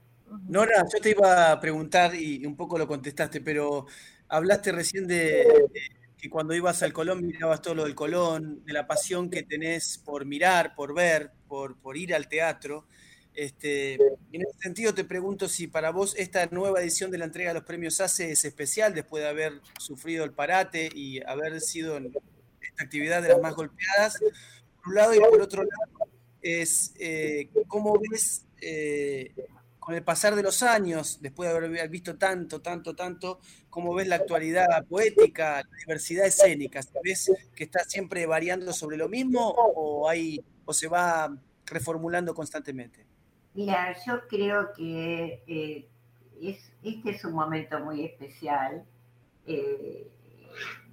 Nora, 0.48 0.84
yo 0.92 1.00
te 1.00 1.10
iba 1.10 1.52
a 1.52 1.60
preguntar 1.60 2.14
y 2.14 2.44
un 2.44 2.56
poco 2.56 2.78
lo 2.78 2.86
contestaste, 2.88 3.40
pero 3.40 3.86
hablaste 4.28 4.72
recién 4.72 5.06
de, 5.06 5.46
que 6.24 6.30
cuando 6.30 6.54
ibas 6.54 6.82
al 6.82 6.92
Colón 6.92 7.26
mirabas 7.26 7.60
todo 7.60 7.74
lo 7.74 7.84
del 7.84 7.94
Colón, 7.94 8.64
de 8.64 8.72
la 8.72 8.86
pasión 8.86 9.28
que 9.28 9.42
tenés 9.42 9.98
por 9.98 10.24
mirar, 10.24 10.74
por 10.74 10.94
ver, 10.94 11.32
por, 11.48 11.96
ir 11.96 12.14
al 12.14 12.28
teatro. 12.28 12.86
Este, 13.34 13.94
en 13.94 14.42
ese 14.42 14.58
sentido 14.60 14.94
te 14.94 15.04
pregunto 15.04 15.48
si 15.48 15.66
para 15.66 15.90
vos 15.90 16.14
esta 16.16 16.46
nueva 16.46 16.80
edición 16.80 17.10
de 17.10 17.18
la 17.18 17.26
entrega 17.26 17.50
de 17.50 17.54
los 17.54 17.64
premios 17.64 18.00
ACE 18.00 18.30
es 18.30 18.44
especial 18.44 18.94
después 18.94 19.22
de 19.22 19.28
haber 19.28 19.60
sufrido 19.78 20.24
el 20.24 20.32
parate 20.32 20.88
y 20.94 21.20
haber 21.24 21.60
sido 21.60 21.96
en 21.96 22.12
esta 22.62 22.84
actividad 22.84 23.22
de 23.22 23.28
las 23.28 23.40
más 23.40 23.54
golpeadas, 23.54 24.18
por 24.76 24.88
un 24.88 24.94
lado, 24.94 25.14
y 25.14 25.18
por 25.18 25.42
otro 25.42 25.62
lado, 25.62 26.10
es 26.40 26.94
eh, 26.98 27.50
cómo 27.68 28.00
ves 28.10 28.46
eh, 28.62 29.34
con 29.84 29.94
el 29.94 30.02
pasar 30.02 30.34
de 30.34 30.42
los 30.42 30.62
años, 30.62 31.18
después 31.20 31.50
de 31.50 31.56
haber 31.58 31.90
visto 31.90 32.16
tanto, 32.16 32.62
tanto, 32.62 32.96
tanto, 32.96 33.38
cómo 33.68 33.92
ves 33.92 34.08
la 34.08 34.16
actualidad 34.16 34.66
poética, 34.88 35.56
la 35.58 35.76
diversidad 35.78 36.24
escénica? 36.24 36.80
¿Ves 37.04 37.30
que 37.54 37.64
está 37.64 37.80
siempre 37.84 38.24
variando 38.24 38.72
sobre 38.72 38.96
lo 38.96 39.10
mismo 39.10 39.54
o, 39.54 40.10
se 40.72 40.88
va 40.88 41.36
reformulando 41.66 42.32
constantemente? 42.32 43.04
Mira, 43.52 43.94
yo 44.06 44.26
creo 44.26 44.72
que 44.72 45.42
eh, 45.46 45.86
este 46.82 47.10
es 47.10 47.22
un 47.26 47.34
momento 47.34 47.78
muy 47.80 48.06
especial. 48.06 48.86
Eh, 49.46 50.10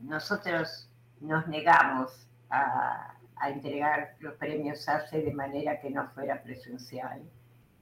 nosotros 0.02 0.90
nos 1.22 1.48
negamos 1.48 2.28
a, 2.50 3.16
a 3.38 3.50
entregar 3.52 4.18
los 4.20 4.34
premios 4.34 4.90
ACE 4.90 5.22
de 5.22 5.34
manera 5.34 5.80
que 5.80 5.90
no 5.90 6.10
fuera 6.10 6.44
presencial 6.44 7.22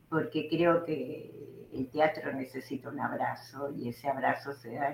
porque 0.10 0.48
creo 0.50 0.84
que 0.84 1.68
el 1.74 1.88
teatro 1.90 2.34
necesita 2.34 2.90
un 2.90 3.00
abrazo 3.00 3.72
y 3.78 3.90
ese 3.90 4.10
abrazo 4.10 4.54
se 4.54 4.74
da 4.74 4.94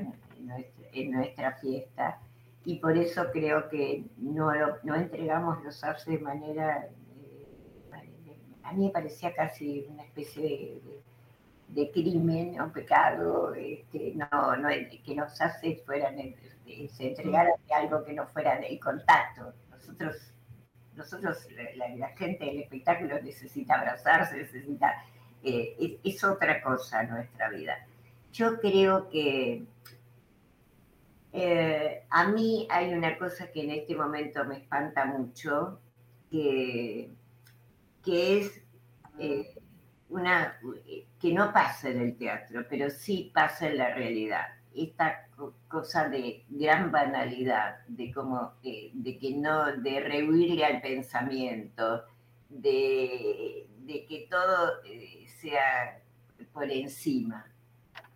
en, 0.91 1.12
nuestra, 1.12 1.53
fiesta 1.53 2.19
y 2.65 2.79
por 2.79 2.98
eso 2.98 3.25
creo 3.31 3.69
que 3.69 4.03
no, 4.17 4.51
no 4.84 4.95
entregamos 4.95 5.63
los 5.63 5.84
artes 5.84 6.05
de 6.05 6.19
manera... 6.19 6.89
Eh, 7.22 7.48
a 8.63 8.74
mí 8.74 8.86
me 8.86 8.91
parecía 8.91 9.34
casi 9.34 9.86
una 9.89 10.03
especie 10.03 10.81
de, 11.69 11.91
crimen 11.91 12.60
o 12.60 12.72
pecado 12.72 13.53
este, 13.53 14.13
no, 14.15 14.27
que 15.03 15.15
los 15.15 15.39
hace 15.41 15.77
fueran, 15.86 16.15
se 16.89 17.07
entregaran 17.07 17.53
algo 17.74 18.03
que 18.03 18.13
no 18.13 18.25
fuera 18.27 18.60
del 18.60 18.79
contacto. 18.79 19.53
Nosotros 19.69 20.35
nosotros, 20.95 21.47
la, 21.97 22.07
gente 22.09 22.45
del 22.45 22.59
espectáculo 22.59 23.21
necesita 23.21 23.75
abrazarse, 23.75 24.37
necesita... 24.37 24.93
Eh, 25.43 25.99
es, 26.03 26.23
otra 26.23 26.59
cosa 26.61 27.03
nuestra 27.03 27.49
vida. 27.49 27.75
Yo 28.33 28.59
creo 28.59 29.07
que 29.09 29.63
eh, 31.31 32.03
a 32.09 32.27
mí 32.29 32.67
hay 32.71 32.91
una 32.93 33.15
cosa 33.17 33.51
que 33.51 33.63
en 33.63 33.71
este 33.71 33.95
momento 33.95 34.43
me 34.45 34.57
espanta 34.57 35.05
mucho, 35.05 35.79
que, 36.31 37.11
que 38.03 38.39
es 38.39 38.61
eh, 39.19 39.53
una 40.09 40.59
que 41.19 41.31
no 41.31 41.53
pasa 41.53 41.89
en 41.89 42.01
el 42.01 42.17
teatro, 42.17 42.65
pero 42.67 42.89
sí 42.89 43.31
pasa 43.33 43.67
en 43.67 43.77
la 43.77 43.93
realidad 43.93 44.47
esta 44.75 45.27
cosa 45.67 46.10
de 46.10 46.44
gran 46.50 46.91
banalidad, 46.91 47.86
de 47.88 48.12
como 48.12 48.53
de 48.62 49.17
que 49.20 49.32
no, 49.36 49.75
de 49.77 50.00
rehuirle 50.00 50.65
al 50.65 50.82
pensamiento, 50.82 52.03
de, 52.50 53.67
que 53.88 54.27
todo 54.29 54.84
eh, 54.86 55.25
sea 55.39 56.01
por 56.53 56.70
encima. 56.72 57.46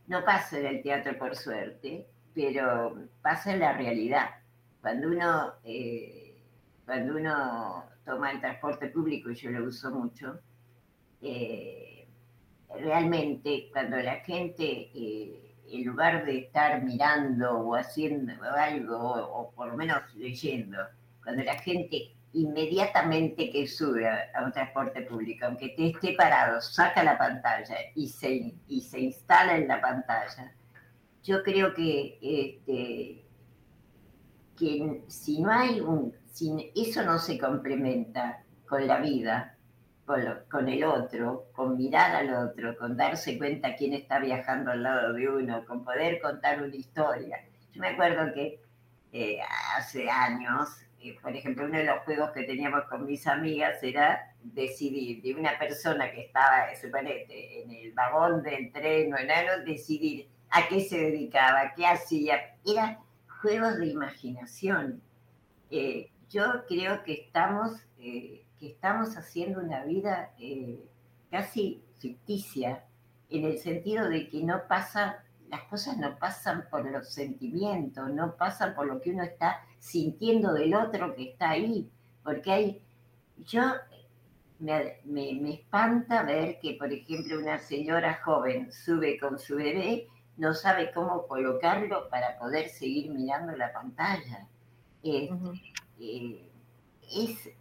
no 0.08 0.24
pasa 0.25 0.60
en 0.60 0.66
el 0.66 0.82
teatro 0.82 1.18
por 1.18 1.36
suerte, 1.36 2.08
pero 2.34 3.08
pasa 3.22 3.54
en 3.54 3.60
la 3.60 3.74
realidad. 3.74 4.30
Cuando 4.82 5.10
uno, 5.10 5.54
eh, 5.63 6.36
cuando 6.86 7.18
uno 7.18 7.86
toma 8.06 8.32
el 8.32 8.39
transporte 8.39 8.88
público, 8.88 9.32
yo 9.32 9.51
lo 9.51 9.66
uso 9.66 9.92
mucho, 9.92 10.39
eh, 11.22 12.08
realmente 12.78 13.70
cuando 13.72 13.98
la 13.98 14.16
gente, 14.22 14.89
eh, 14.94 15.49
en 15.72 15.86
lugar 15.86 16.26
de 16.26 16.40
estar 16.40 16.84
mirando 16.84 17.60
o 17.60 17.76
haciendo 17.76 18.34
algo, 18.44 18.98
o 18.98 19.52
por 19.52 19.70
lo 19.70 19.78
menos 19.78 20.02
leyendo, 20.16 20.78
cuando 21.24 21.44
la 21.44 21.58
gente 21.60 22.16
inmediatamente 22.34 23.50
que 23.50 23.68
sube 23.68 24.08
a 24.08 24.44
un 24.44 24.52
transporte 24.52 25.02
público, 25.02 25.46
aunque 25.46 25.70
te 25.70 25.88
esté 25.88 26.14
parado, 26.14 26.62
saca 26.62 27.04
la 27.04 27.18
pantalla 27.18 27.76
y 27.96 28.08
se, 28.08 28.54
y 28.68 28.82
se 28.82 29.00
instala 29.00 29.58
en 29.58 29.68
la 29.68 29.82
pantalla, 29.82 30.54
yo 31.24 31.44
creo 31.44 31.74
que, 31.74 32.18
este, 32.22 33.26
que 34.58 35.04
si 35.08 35.42
no 35.42 35.52
hay 35.52 35.80
un, 35.80 36.14
si 36.32 36.72
eso 36.76 37.04
no 37.04 37.18
se 37.20 37.38
complementa 37.40 38.44
con 38.68 38.86
la 38.88 39.00
vida, 39.00 39.56
con, 40.10 40.22
con, 40.50 40.68
el 40.68 40.84
otro, 40.84 41.46
con 41.54 41.78
mirar 41.78 42.16
al 42.16 42.50
otro, 42.50 42.75
con 42.78 42.98
darse 42.98 43.38
cuenta 43.38 43.75
quién 43.75 43.94
está 43.94 44.18
viajando 44.18 44.72
al 44.72 44.82
lado 44.82 45.13
de 45.13 45.30
uno, 45.30 45.63
con 45.68 45.84
poder 45.84 46.20
contar 46.20 46.63
una 46.63 46.75
historia. 46.75 47.38
Yo 47.72 47.82
me 47.82 47.89
acuerdo 47.89 48.34
que 48.34 48.60
eh, 49.13 49.39
hace 49.78 50.10
años 50.10 50.70
por 51.22 51.36
ejemplo, 51.36 51.66
uno 51.66 51.78
de 51.78 51.86
los 51.86 52.00
juegos 52.00 52.32
que 52.32 52.44
teníamos 52.44 52.84
con 52.89 53.06
mis 53.06 53.25
amigas 53.25 53.82
era 53.82 54.34
decidir 54.44 55.22
de 55.22 55.34
una 55.34 55.58
persona 55.58 56.12
que 56.12 56.24
estaba, 56.24 56.75
suponete, 56.75 57.63
en 57.63 57.72
el 57.72 57.94
vagón 57.94 58.44
del 58.44 58.72
tren 58.72 59.13
o 59.13 59.18
en 59.18 59.32
algo, 59.32 59.63
decidir 59.66 60.28
a 60.50 60.68
qué 60.68 60.82
se 60.82 60.98
dedicaba, 60.98 61.74
qué 61.75 61.86
hacía. 61.86 62.56
Eran 62.66 62.98
juegos 63.42 63.78
de 63.78 63.88
imaginación. 63.88 65.01
Eh, 65.72 66.10
yo 66.30 66.66
creo 66.68 67.01
que 67.04 67.13
estamos, 67.13 67.72
eh, 68.00 68.44
que 68.60 68.68
estamos 68.68 69.16
haciendo 69.16 69.60
una 69.62 69.84
vida 69.86 70.34
eh, 70.39 70.86
casi 71.32 71.84
ficticia, 72.00 72.84
en 73.30 73.46
el 73.46 73.60
sentido 73.60 74.10
de 74.10 74.28
que 74.28 74.44
no 74.44 74.68
pasa, 74.68 75.24
las 75.50 75.63
cosas 75.63 75.98
no 75.98 76.18
pasan 76.18 76.66
por 76.70 76.89
los 76.89 77.10
sentimientos, 77.10 78.10
no 78.12 78.36
pasan 78.36 78.75
por 78.75 78.88
lo 78.88 79.00
que 79.01 79.12
uno 79.12 79.24
está 79.24 79.62
sintiendo 79.80 80.54
del 80.54 80.74
otro 80.74 81.16
que 81.16 81.32
está 81.32 81.51
ahí, 81.51 81.89
porque 82.24 82.51
hay, 82.51 82.82
yo 83.38 83.62
me, 84.60 85.00
me, 85.06 85.54
espanta 85.54 86.24
ver 86.24 86.60
que, 86.60 86.74
por 86.74 86.92
ejemplo, 86.92 87.39
una 87.39 87.60
señora 87.60 88.20
joven 88.24 88.72
sube 88.72 89.18
con 89.20 89.39
su 89.39 89.56
bebé, 89.56 90.08
no 90.38 90.54
sabe 90.54 90.92
cómo 90.92 91.28
colocarlo 91.28 92.10
para 92.10 92.38
poder 92.38 92.70
seguir 92.70 93.12
mirando 93.12 93.56
la 93.56 93.72
pantalla. 93.72 94.48
Eh, 95.04 96.49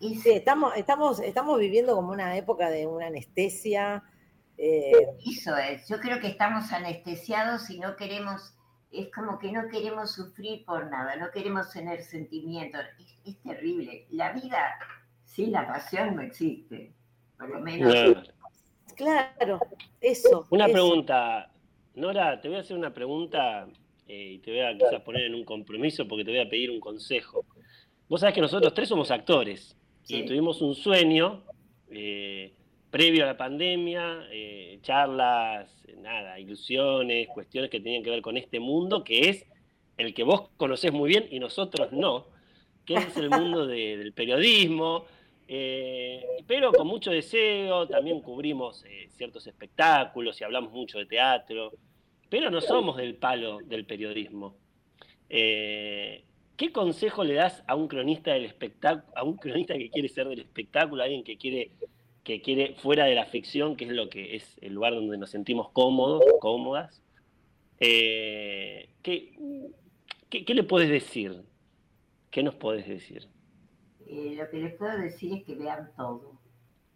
estamos, 0.00 0.76
estamos, 0.76 1.20
estamos 1.20 1.58
viviendo 1.58 1.94
como 1.94 2.12
una 2.12 2.36
época 2.36 2.70
de 2.70 2.86
una 2.86 3.06
anestesia. 3.06 4.02
Eh, 4.56 4.92
Eso 5.24 5.56
es, 5.56 5.88
yo 5.88 6.00
creo 6.00 6.20
que 6.20 6.28
estamos 6.28 6.72
anestesiados 6.72 7.70
y 7.70 7.78
no 7.78 7.96
queremos 7.96 8.58
es 8.90 9.10
como 9.10 9.38
que 9.38 9.52
no 9.52 9.68
queremos 9.68 10.12
sufrir 10.12 10.64
por 10.64 10.90
nada, 10.90 11.16
no 11.16 11.30
queremos 11.30 11.70
tener 11.70 12.02
sentimientos. 12.02 12.80
Es, 13.24 13.38
terrible. 13.42 14.06
La 14.10 14.32
vida 14.32 14.78
sin 15.24 15.52
la 15.52 15.66
pasión 15.66 16.16
no 16.16 16.22
existe, 16.22 16.92
por 17.36 17.50
lo 17.50 17.60
menos. 17.60 17.94
Claro, 18.96 19.60
eso. 20.00 20.46
Una 20.50 20.66
pregunta, 20.66 21.50
Nora, 21.94 22.40
te 22.40 22.48
voy 22.48 22.56
a 22.56 22.60
hacer 22.60 22.76
una 22.76 22.92
pregunta 22.92 23.68
eh, 24.06 24.32
y 24.34 24.38
te 24.38 24.50
voy 24.50 24.60
a 24.60 24.76
quizás 24.76 25.02
poner 25.02 25.24
en 25.24 25.34
un 25.34 25.44
compromiso 25.44 26.08
porque 26.08 26.24
te 26.24 26.30
voy 26.30 26.40
a 26.40 26.48
pedir 26.48 26.70
un 26.70 26.80
consejo. 26.80 27.44
Vos 28.08 28.20
sabés 28.20 28.34
que 28.34 28.40
nosotros 28.40 28.72
tres 28.74 28.88
somos 28.88 29.10
actores 29.10 29.76
y 30.06 30.24
tuvimos 30.24 30.62
un 30.62 30.74
sueño 30.74 31.42
eh, 31.90 32.52
previo 32.90 33.24
a 33.24 33.26
la 33.26 33.36
pandemia, 33.36 34.26
eh, 34.30 34.78
charlas, 34.82 35.70
nada, 35.98 36.38
ilusiones, 36.40 37.28
cuestiones 37.28 37.70
que 37.70 37.80
tenían 37.80 38.02
que 38.02 38.10
ver 38.10 38.22
con 38.22 38.36
este 38.36 38.60
mundo, 38.60 39.04
que 39.04 39.28
es 39.28 39.46
el 39.98 40.14
que 40.14 40.22
vos 40.22 40.48
conocés 40.56 40.92
muy 40.92 41.08
bien 41.10 41.26
y 41.30 41.38
nosotros 41.38 41.92
no, 41.92 42.26
que 42.86 42.94
es 42.94 43.16
el 43.16 43.28
mundo 43.28 43.66
del 43.66 44.12
periodismo, 44.12 45.04
eh, 45.46 46.24
pero 46.46 46.72
con 46.72 46.86
mucho 46.86 47.10
deseo, 47.10 47.86
también 47.88 48.20
cubrimos 48.20 48.84
eh, 48.84 49.08
ciertos 49.10 49.46
espectáculos 49.46 50.40
y 50.40 50.44
hablamos 50.44 50.72
mucho 50.72 50.98
de 50.98 51.06
teatro, 51.06 51.72
pero 52.30 52.50
no 52.50 52.60
somos 52.60 52.96
del 52.96 53.16
palo 53.16 53.58
del 53.64 53.84
periodismo. 53.84 54.56
¿Qué 56.58 56.72
consejo 56.72 57.22
le 57.22 57.34
das 57.34 57.62
a 57.68 57.76
un 57.76 57.86
cronista 57.86 58.32
del 58.32 58.44
espectáculo, 58.44 59.06
a 59.16 59.22
un 59.22 59.36
cronista 59.36 59.74
que 59.74 59.90
quiere 59.90 60.08
ser 60.08 60.26
del 60.26 60.40
espectáculo, 60.40 61.00
a 61.00 61.04
alguien 61.04 61.22
que 61.22 61.38
quiere 61.38 61.70
que 62.24 62.42
quiere 62.42 62.74
fuera 62.74 63.04
de 63.04 63.14
la 63.14 63.26
ficción, 63.26 63.76
que 63.76 63.84
es 63.84 63.92
lo 63.92 64.10
que 64.10 64.34
es 64.34 64.58
el 64.60 64.74
lugar 64.74 64.92
donde 64.92 65.16
nos 65.16 65.30
sentimos 65.30 65.70
cómodos, 65.70 66.22
cómodas. 66.40 67.00
Eh, 67.78 68.90
¿qué, 69.02 69.32
le 70.30 70.64
puedes 70.64 70.90
decir? 70.90 71.44
¿Qué 72.32 72.42
nos 72.42 72.56
puedes 72.56 72.88
decir? 72.88 73.28
Eh, 74.08 74.34
lo 74.36 74.50
que 74.50 74.58
les 74.58 74.74
puedo 74.74 74.98
decir 74.98 75.32
es 75.34 75.44
que 75.44 75.54
vean 75.54 75.92
todo. 75.96 76.32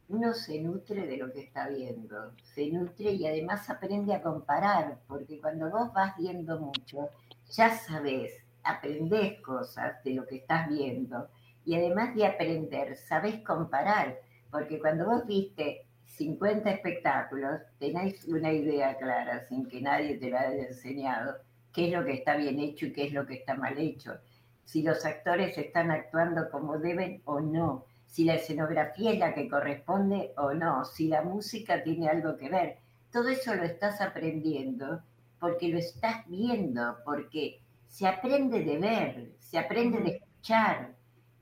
Uno 0.09 0.35
se 0.35 0.61
nutre 0.61 1.07
de 1.07 1.16
lo 1.16 1.33
que 1.33 1.40
está 1.40 1.68
viendo, 1.68 2.33
se 2.42 2.66
nutre 2.66 3.12
y 3.12 3.27
además 3.27 3.70
aprende 3.70 4.12
a 4.12 4.22
comparar, 4.22 4.98
porque 5.07 5.40
cuando 5.40 5.70
vos 5.70 5.92
vas 5.94 6.14
viendo 6.18 6.59
mucho, 6.59 7.09
ya 7.48 7.70
sabes, 7.79 8.41
aprendés 8.64 9.40
cosas 9.40 10.03
de 10.05 10.14
lo 10.14 10.27
que 10.27 10.37
estás 10.37 10.68
viendo 10.68 11.29
y 11.64 11.75
además 11.75 12.14
de 12.14 12.27
aprender, 12.27 12.96
sabes 12.96 13.40
comparar 13.40 14.18
porque 14.51 14.79
cuando 14.79 15.07
vos 15.07 15.27
viste 15.27 15.87
50 16.05 16.70
espectáculos, 16.70 17.61
tenéis 17.79 18.25
una 18.27 18.53
idea 18.53 18.96
clara, 18.98 19.46
sin 19.48 19.66
que 19.66 19.81
nadie 19.81 20.18
te 20.18 20.29
lo 20.29 20.38
haya 20.38 20.66
enseñado, 20.68 21.37
qué 21.72 21.87
es 21.87 21.92
lo 21.92 22.05
que 22.05 22.12
está 22.12 22.37
bien 22.37 22.59
hecho 22.61 22.87
y 22.87 22.92
qué 22.92 23.07
es 23.07 23.12
lo 23.12 23.27
que 23.27 23.35
está 23.35 23.55
mal 23.55 23.79
hecho. 23.79 24.18
Si 24.64 24.83
los 24.83 25.05
actores 25.07 25.57
están 25.57 25.90
actuando 25.90 26.51
como 26.51 26.79
deben 26.79 27.22
o 27.25 27.40
no, 27.40 27.87
si 28.07 28.25
la 28.25 28.35
escenografía 28.35 29.12
es 29.12 29.18
la 29.18 29.35
que 29.35 29.48
corresponde 29.48 30.33
o 30.37 30.53
no, 30.53 30.85
si 30.85 31.09
la 31.09 31.22
música 31.22 31.83
tiene 31.83 32.09
algo 32.09 32.37
que 32.37 32.51
ver. 32.51 32.77
Todo 33.11 33.29
eso 33.29 33.55
lo 33.55 33.64
estás 33.64 34.03
aprendiendo 34.03 35.03
porque 35.40 35.68
lo 35.68 35.79
estás 35.79 36.27
viendo, 36.29 36.98
porque 37.07 37.61
se 37.92 38.07
aprende 38.07 38.64
de 38.64 38.78
ver, 38.78 39.33
se 39.38 39.59
aprende 39.59 40.00
de 40.00 40.11
escuchar. 40.16 40.94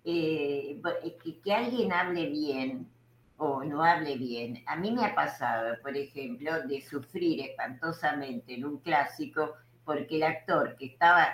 Eh, 0.03 0.81
que 1.45 1.53
alguien 1.53 1.93
hable 1.93 2.27
bien 2.29 2.89
o 3.37 3.63
no 3.63 3.85
hable 3.85 4.17
bien. 4.17 4.65
A 4.67 4.75
mí 4.75 4.91
me 4.91 5.05
ha 5.05 5.15
pasado, 5.15 5.77
por 5.81 5.97
ejemplo, 5.97 6.67
de 6.67 6.81
sufrir 6.81 7.41
espantosamente 7.41 8.55
en 8.55 8.65
un 8.65 8.79
clásico 8.79 9.53
porque 9.85 10.17
el 10.17 10.25
actor 10.25 10.77
que 10.77 10.87
estaba, 10.87 11.29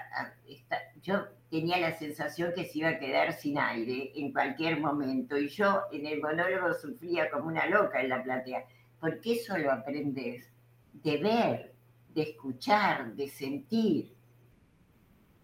yo 1.00 1.24
tenía 1.50 1.78
la 1.78 1.96
sensación 1.96 2.52
que 2.54 2.66
se 2.66 2.80
iba 2.80 2.90
a 2.90 2.98
quedar 2.98 3.32
sin 3.32 3.58
aire 3.58 4.12
en 4.16 4.32
cualquier 4.32 4.80
momento 4.80 5.38
y 5.38 5.48
yo 5.48 5.82
en 5.92 6.06
el 6.06 6.20
monólogo 6.20 6.74
sufría 6.74 7.30
como 7.30 7.46
una 7.46 7.66
loca 7.66 8.02
en 8.02 8.10
la 8.10 8.22
platea, 8.22 8.64
porque 9.00 9.32
eso 9.32 9.56
lo 9.56 9.72
aprendes 9.72 10.50
de 10.92 11.16
ver, 11.16 11.74
de 12.12 12.22
escuchar, 12.22 13.14
de 13.14 13.28
sentir. 13.28 14.15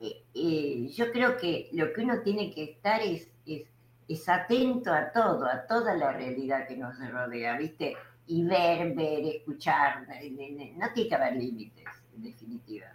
Eh, 0.03 0.25
eh, 0.35 0.89
yo 0.89 1.11
creo 1.13 1.37
que 1.37 1.71
lo 1.73 1.93
que 1.93 2.03
uno 2.03 2.21
tiene 2.23 2.51
que 2.51 2.65
estar 2.65 3.01
es, 3.01 3.31
es 3.47 3.63
es 4.09 4.29
atento 4.29 4.93
a 4.93 5.11
todo, 5.11 5.47
a 5.47 5.67
toda 5.67 5.95
la 5.95 6.13
realidad 6.13 6.67
que 6.67 6.77
nos 6.77 6.99
rodea, 7.11 7.57
¿viste? 7.57 7.97
Y 8.27 8.45
ver, 8.45 8.95
ver, 8.95 9.25
escuchar, 9.25 10.07
no 10.07 10.93
tiene 10.95 11.09
que 11.09 11.15
haber 11.15 11.37
límites, 11.37 11.85
en 12.15 12.23
definitiva. 12.23 12.87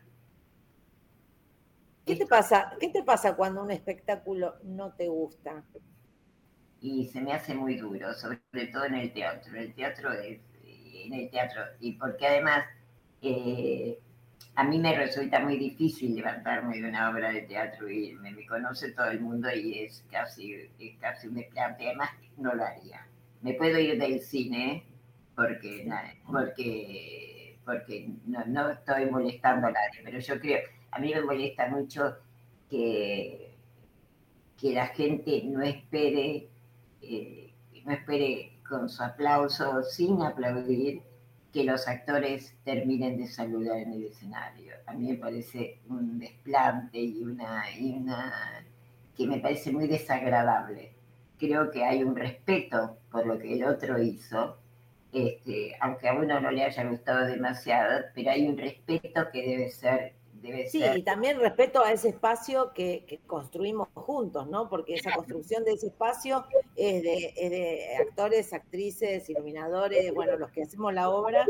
¿Qué 2.05 2.15
te 2.15 2.25
pasa? 2.25 2.71
¿Qué 2.79 2.89
te 2.89 3.03
pasa 3.03 3.35
cuando 3.35 3.63
un 3.63 3.71
espectáculo 3.71 4.55
no 4.63 4.93
te 4.93 5.07
gusta? 5.07 5.63
Y 6.79 7.07
se 7.07 7.19
me 7.19 7.33
hace 7.33 7.53
muy 7.53 7.75
duro, 7.75 8.13
sobre 8.13 8.39
todo 8.71 8.85
en 8.85 8.95
el 8.95 9.11
teatro. 9.11 9.57
El 9.57 9.73
teatro 9.73 10.13
es, 10.13 10.39
en 10.63 11.13
el 11.13 11.29
teatro, 11.29 11.61
y 11.79 11.93
porque 11.93 12.27
además 12.27 12.65
eh, 13.21 13.99
a 14.55 14.63
mí 14.63 14.79
me 14.79 14.95
resulta 14.95 15.39
muy 15.39 15.57
difícil 15.57 16.15
levantarme 16.15 16.81
de 16.81 16.89
una 16.89 17.11
obra 17.11 17.31
de 17.31 17.43
teatro 17.43 17.89
y 17.89 18.13
me, 18.15 18.31
me 18.31 18.45
conoce 18.47 18.91
todo 18.91 19.07
el 19.11 19.19
mundo 19.21 19.49
y 19.53 19.79
es 19.79 20.03
casi, 20.11 20.53
es 20.79 20.97
casi 20.99 21.27
un 21.27 21.35
desplante. 21.35 21.85
Además, 21.85 22.09
no 22.37 22.55
lo 22.55 22.63
haría. 22.63 23.07
Me 23.41 23.53
puedo 23.53 23.77
ir 23.79 23.99
del 23.99 24.19
cine 24.19 24.83
porque, 25.35 25.87
porque, 26.25 27.59
porque 27.63 28.09
no, 28.25 28.71
estoy 28.71 29.05
molestando 29.11 29.67
a 29.67 29.71
nadie, 29.71 30.01
pero 30.03 30.19
yo 30.19 30.39
creo, 30.39 30.59
a 30.89 30.97
mí 30.97 31.13
me 31.13 31.21
molesta 31.21 31.67
mucho 31.67 32.17
que, 32.67 33.55
que 34.59 34.73
la 34.73 34.87
gente 34.87 35.43
no 35.45 35.61
espere, 35.61 36.49
eh, 37.03 37.53
no 37.85 37.93
espere 37.93 38.53
con 38.67 38.89
su 38.89 39.03
aplauso 39.03 39.83
sin 39.83 40.23
aplaudir 40.23 41.03
que 41.53 41.63
los 41.63 41.87
actores 41.87 42.55
terminen 42.63 43.17
de 43.17 43.27
saludar 43.27 43.77
en 43.77 43.93
el 43.93 44.05
escenario. 44.05 44.73
A 44.85 44.93
mí 44.93 45.11
me 45.11 45.17
parece 45.17 45.79
un 45.89 46.19
desplante 46.19 46.99
y 46.99 47.23
una, 47.23 47.63
y 47.77 47.91
una 47.91 48.33
que 49.15 49.27
me 49.27 49.39
parece 49.39 49.71
muy 49.71 49.87
desagradable. 49.87 50.93
Creo 51.39 51.71
que 51.71 51.83
hay 51.83 52.03
un 52.03 52.15
respeto 52.15 52.97
por 53.11 53.25
lo 53.25 53.39
que 53.39 53.53
el 53.53 53.63
otro 53.63 54.01
hizo, 54.01 54.57
este, 55.13 55.75
aunque 55.79 56.09
a 56.09 56.13
uno 56.13 56.39
no 56.39 56.51
le 56.51 56.63
haya 56.63 56.83
gustado 56.83 57.25
demasiado, 57.25 58.05
pero 58.13 58.31
hay 58.31 58.47
un 58.47 58.57
respeto 58.57 59.29
que 59.31 59.41
debe 59.41 59.69
ser 59.69 60.13
sí, 60.69 60.83
y 60.95 61.03
también 61.03 61.39
respeto 61.39 61.83
a 61.83 61.91
ese 61.91 62.09
espacio 62.09 62.71
que, 62.73 63.21
construimos 63.25 63.89
juntos, 63.93 64.47
¿no? 64.47 64.69
Porque 64.69 64.95
esa 64.95 65.13
construcción 65.13 65.63
de 65.63 65.73
ese 65.73 65.87
espacio 65.87 66.45
es 66.75 67.03
de, 67.03 67.97
actores, 68.01 68.53
actrices, 68.53 69.29
iluminadores, 69.29 70.13
bueno, 70.13 70.37
los 70.37 70.51
que 70.51 70.63
hacemos 70.63 70.93
la 70.93 71.09
obra 71.09 71.45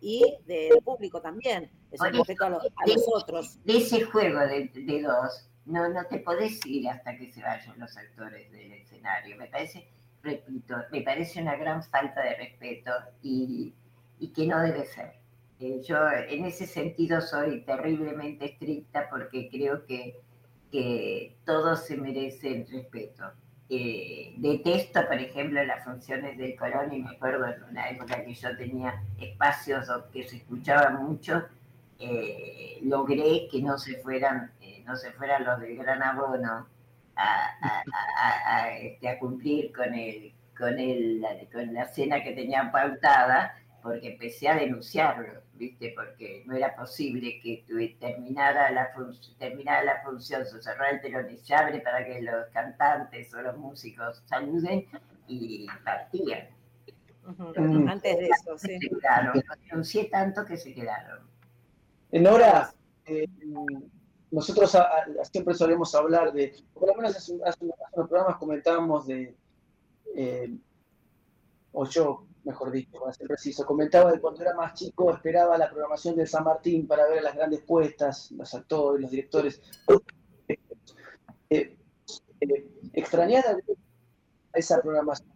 y 0.00 0.38
del 0.46 0.78
público 0.82 1.20
también. 1.20 1.70
Es 1.90 2.00
un 2.00 2.12
respeto 2.12 2.44
a, 2.44 2.50
los, 2.50 2.66
otros. 3.14 3.64
De 3.64 3.78
ese 3.78 4.02
juego 4.04 4.40
de, 4.40 4.70
dos, 5.02 5.48
no, 5.64 5.88
no 5.88 6.04
te 6.06 6.18
podés 6.18 6.64
ir 6.66 6.88
hasta 6.88 7.16
que 7.16 7.30
se 7.30 7.42
vayan 7.42 7.78
los 7.78 7.96
actores 7.96 8.50
del 8.50 8.72
escenario. 8.72 9.36
Me 9.36 9.46
parece, 9.46 9.88
repito, 10.22 10.76
me 10.90 11.02
parece 11.02 11.40
una 11.40 11.56
gran 11.56 11.82
falta 11.82 12.22
de 12.22 12.36
respeto 12.36 12.90
y 13.22 13.74
que 14.34 14.46
no 14.46 14.60
debe 14.60 14.86
ser. 14.86 15.21
Eh, 15.62 15.80
yo 15.84 15.96
en 16.10 16.44
ese 16.44 16.66
sentido 16.66 17.20
soy 17.20 17.60
terriblemente 17.60 18.46
estricta 18.46 19.08
porque 19.08 19.48
creo 19.48 19.86
que, 19.86 20.18
que 20.72 21.36
todo 21.46 21.76
se 21.76 21.96
merece 21.96 22.48
el 22.48 22.66
respeto. 22.66 23.30
Eh, 23.68 24.34
detesto, 24.38 25.06
por 25.06 25.14
ejemplo, 25.14 25.64
las 25.64 25.84
funciones 25.84 26.36
del 26.36 26.56
Colón 26.56 26.92
y 26.92 27.02
me 27.02 27.10
acuerdo 27.10 27.46
en 27.46 27.62
una 27.62 27.90
época 27.90 28.24
que 28.24 28.34
yo 28.34 28.56
tenía 28.56 29.04
espacios 29.20 29.86
que 30.12 30.24
se 30.24 30.38
escuchaba 30.38 30.90
mucho, 30.90 31.44
eh, 32.00 32.80
logré 32.82 33.46
que 33.48 33.62
no 33.62 33.78
se 33.78 33.98
fueran, 33.98 34.50
no 34.84 34.96
se 34.96 35.12
fueran 35.12 35.44
los 35.44 35.60
del 35.60 35.76
Gran 35.76 36.02
Abono 36.02 36.66
a, 37.14 38.68
este, 38.80 39.08
a 39.08 39.18
cumplir 39.20 39.72
con, 39.72 39.94
el, 39.94 40.32
con, 40.58 40.76
el, 40.76 41.24
con 41.52 41.72
la 41.72 41.86
cena 41.86 42.20
que 42.20 42.32
tenían 42.32 42.72
pautada 42.72 43.61
porque 43.82 44.12
empecé 44.12 44.48
a 44.48 44.56
denunciarlo, 44.56 45.42
¿viste? 45.54 45.92
Porque 45.96 46.44
no 46.46 46.54
era 46.54 46.74
posible 46.76 47.40
que 47.40 47.64
terminara 47.98 48.70
la, 48.70 48.90
terminara 49.38 49.84
la 49.84 50.02
función, 50.02 50.46
se 50.46 50.62
cerrara 50.62 50.90
el 50.90 51.00
telón 51.00 51.30
y 51.30 51.38
se 51.38 51.54
abre 51.54 51.80
para 51.80 52.04
que 52.04 52.22
los 52.22 52.46
cantantes 52.52 53.34
o 53.34 53.42
los 53.42 53.56
músicos 53.56 54.22
saluden 54.26 54.86
y 55.26 55.66
partían. 55.84 56.48
Antes 57.88 58.16
de 58.18 58.26
eso, 58.28 58.58
sí. 58.58 58.78
Se 58.78 58.88
quedaron, 58.88 59.42
denuncié 59.68 60.04
tanto 60.06 60.44
que 60.44 60.56
se 60.56 60.74
quedaron. 60.74 61.20
En 62.10 62.26
hora, 62.26 62.72
eh, 63.06 63.28
nosotros 64.30 64.76
siempre 65.30 65.54
solemos 65.54 65.94
hablar 65.94 66.32
de, 66.32 66.54
por 66.74 66.88
lo 66.88 66.94
menos 66.94 67.16
hace, 67.16 67.32
unos 67.34 67.76
programas 67.94 68.36
comentábamos 68.36 69.06
de, 69.06 69.36
eh, 70.14 70.54
o 71.72 71.86
yo 71.86 72.26
mejor 72.44 72.70
dicho, 72.70 72.98
para 72.98 73.12
ser 73.12 73.26
preciso. 73.26 73.64
Comentaba 73.64 74.12
que 74.12 74.20
cuando 74.20 74.42
era 74.42 74.54
más 74.54 74.74
chico 74.74 75.12
esperaba 75.12 75.56
la 75.58 75.68
programación 75.68 76.16
de 76.16 76.26
San 76.26 76.44
Martín 76.44 76.86
para 76.86 77.06
ver 77.08 77.22
las 77.22 77.34
grandes 77.34 77.60
puestas, 77.62 78.30
los 78.32 78.52
actores, 78.54 79.02
los 79.02 79.10
directores. 79.10 79.62
Eh, 81.50 81.76
eh, 82.40 82.66
extrañada 82.94 83.56
esa 84.54 84.80
programación 84.82 85.30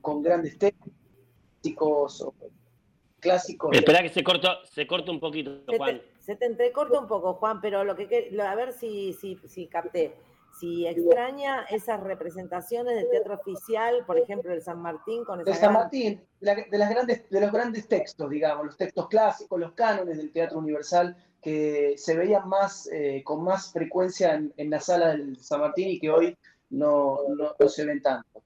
con 0.00 0.22
grandes 0.22 0.58
técnicos 0.58 2.22
o 2.22 2.34
clásicos. 3.20 3.76
Espera 3.76 4.02
que 4.02 4.08
se 4.08 4.22
corta, 4.22 4.58
se 4.64 4.86
corta 4.86 5.10
un 5.10 5.20
poquito, 5.20 5.62
Juan. 5.76 6.00
Se 6.20 6.36
te, 6.36 6.46
entrecorta 6.46 6.98
un 6.98 7.06
poco, 7.06 7.34
Juan, 7.34 7.60
pero 7.60 7.84
lo 7.84 7.94
que 7.96 8.36
a 8.40 8.54
ver 8.54 8.72
si, 8.72 9.12
si, 9.12 9.36
si 9.46 9.66
capté 9.66 10.14
si 10.58 10.86
extraña 10.86 11.62
esas 11.64 12.00
representaciones 12.00 12.96
de 12.96 13.04
teatro 13.04 13.34
oficial, 13.34 14.04
por 14.06 14.18
ejemplo, 14.18 14.52
el 14.52 14.62
San 14.62 14.80
Martín 14.80 15.24
con 15.24 15.40
esa 15.40 15.50
De 15.50 15.56
San 15.56 15.72
Martín, 15.72 16.22
de, 16.40 16.66
las 16.78 16.90
grandes, 16.90 17.28
de 17.28 17.40
los 17.40 17.52
grandes 17.52 17.88
textos, 17.88 18.30
digamos, 18.30 18.66
los 18.66 18.76
textos 18.76 19.08
clásicos, 19.08 19.60
los 19.60 19.72
cánones 19.72 20.16
del 20.16 20.32
teatro 20.32 20.58
universal, 20.58 21.16
que 21.42 21.94
se 21.96 22.16
veían 22.16 22.48
más, 22.48 22.88
eh, 22.92 23.22
con 23.24 23.44
más 23.44 23.72
frecuencia 23.72 24.34
en, 24.34 24.70
la 24.70 24.80
sala 24.80 25.08
del 25.08 25.36
San 25.38 25.60
Martín 25.60 25.88
y 25.88 26.00
que 26.00 26.10
hoy 26.10 26.36
no, 26.70 27.18
no 27.58 27.68
se 27.68 27.84
ven 27.84 28.02
tanto. 28.02 28.42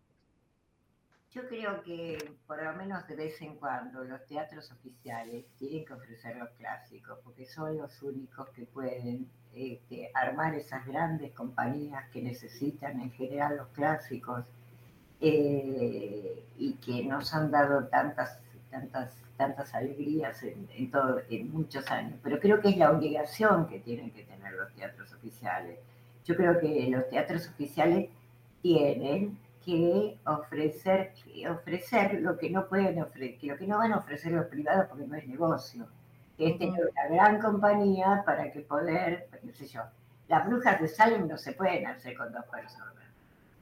Yo 1.33 1.47
creo 1.47 1.81
que 1.85 2.19
por 2.49 2.61
lo 2.61 2.73
menos 2.75 3.07
de 3.07 3.15
vez 3.15 3.41
en 3.41 3.55
cuando 3.55 4.03
los 4.03 4.27
teatros 4.27 4.73
oficiales 4.73 5.45
tienen 5.59 5.85
que 5.85 5.93
ofrecer 5.93 6.37
los 6.37 6.49
clásicos, 6.51 7.21
porque 7.23 7.47
son 7.47 7.79
los 7.79 8.03
únicos 8.03 8.49
que 8.49 8.67
pueden 8.67 9.29
este, 9.55 10.11
armar 10.13 10.57
esas 10.57 10.85
grandes 10.85 11.33
compañías 11.33 12.09
que 12.11 12.21
necesitan 12.21 13.01
en 13.01 13.13
general 13.13 13.59
los 13.59 13.69
clásicos 13.69 14.45
eh, 15.21 16.43
y 16.59 16.73
que 16.75 17.05
nos 17.05 17.33
han 17.33 17.53
dado 17.53 17.87
tantas, 17.87 18.41
tantas, 18.69 19.15
tantas 19.37 19.73
alegrías 19.73 20.43
en, 20.43 20.69
en, 20.75 20.91
todo, 20.91 21.21
en 21.31 21.53
muchos 21.53 21.89
años. 21.93 22.19
Pero 22.25 22.41
creo 22.41 22.61
que 22.61 22.71
es 22.71 22.77
la 22.77 22.91
obligación 22.91 23.69
que 23.69 23.79
tienen 23.79 24.11
que 24.11 24.25
tener 24.25 24.53
los 24.55 24.73
teatros 24.75 25.13
oficiales. 25.13 25.79
Yo 26.25 26.35
creo 26.35 26.59
que 26.59 26.89
los 26.91 27.09
teatros 27.09 27.47
oficiales 27.47 28.11
tienen 28.63 29.39
que 29.65 30.19
ofrecer, 30.27 31.13
ofrecer 31.51 32.21
lo 32.21 32.39
que 32.39 32.51
no 32.51 32.67
pueden 32.69 33.03
ofrecer, 33.03 33.39
lo 33.43 33.57
que 33.57 33.67
no 33.67 33.79
van 33.79 33.93
a 33.93 33.99
ofrecer 33.99 34.33
los 34.33 34.47
privados 34.47 34.87
porque 34.89 35.07
no 35.07 35.17
es 35.17 35.27
negocio, 35.27 35.87
que 36.37 36.51
es 36.51 36.59
tener 36.59 36.81
una 36.81 37.09
gran 37.09 37.41
compañía 37.41 38.23
para 38.25 38.51
que 38.51 38.61
poder, 38.61 39.29
qué 39.43 39.53
sé 39.53 39.67
yo, 39.67 39.83
las 40.29 40.47
brujas 40.47 40.81
de 40.81 40.89
Salem 40.89 41.27
no 41.27 41.37
se 41.37 41.53
pueden 41.53 41.87
hacer 41.87 42.17
con 42.17 42.33
dos 42.33 42.45
personas. 42.47 42.95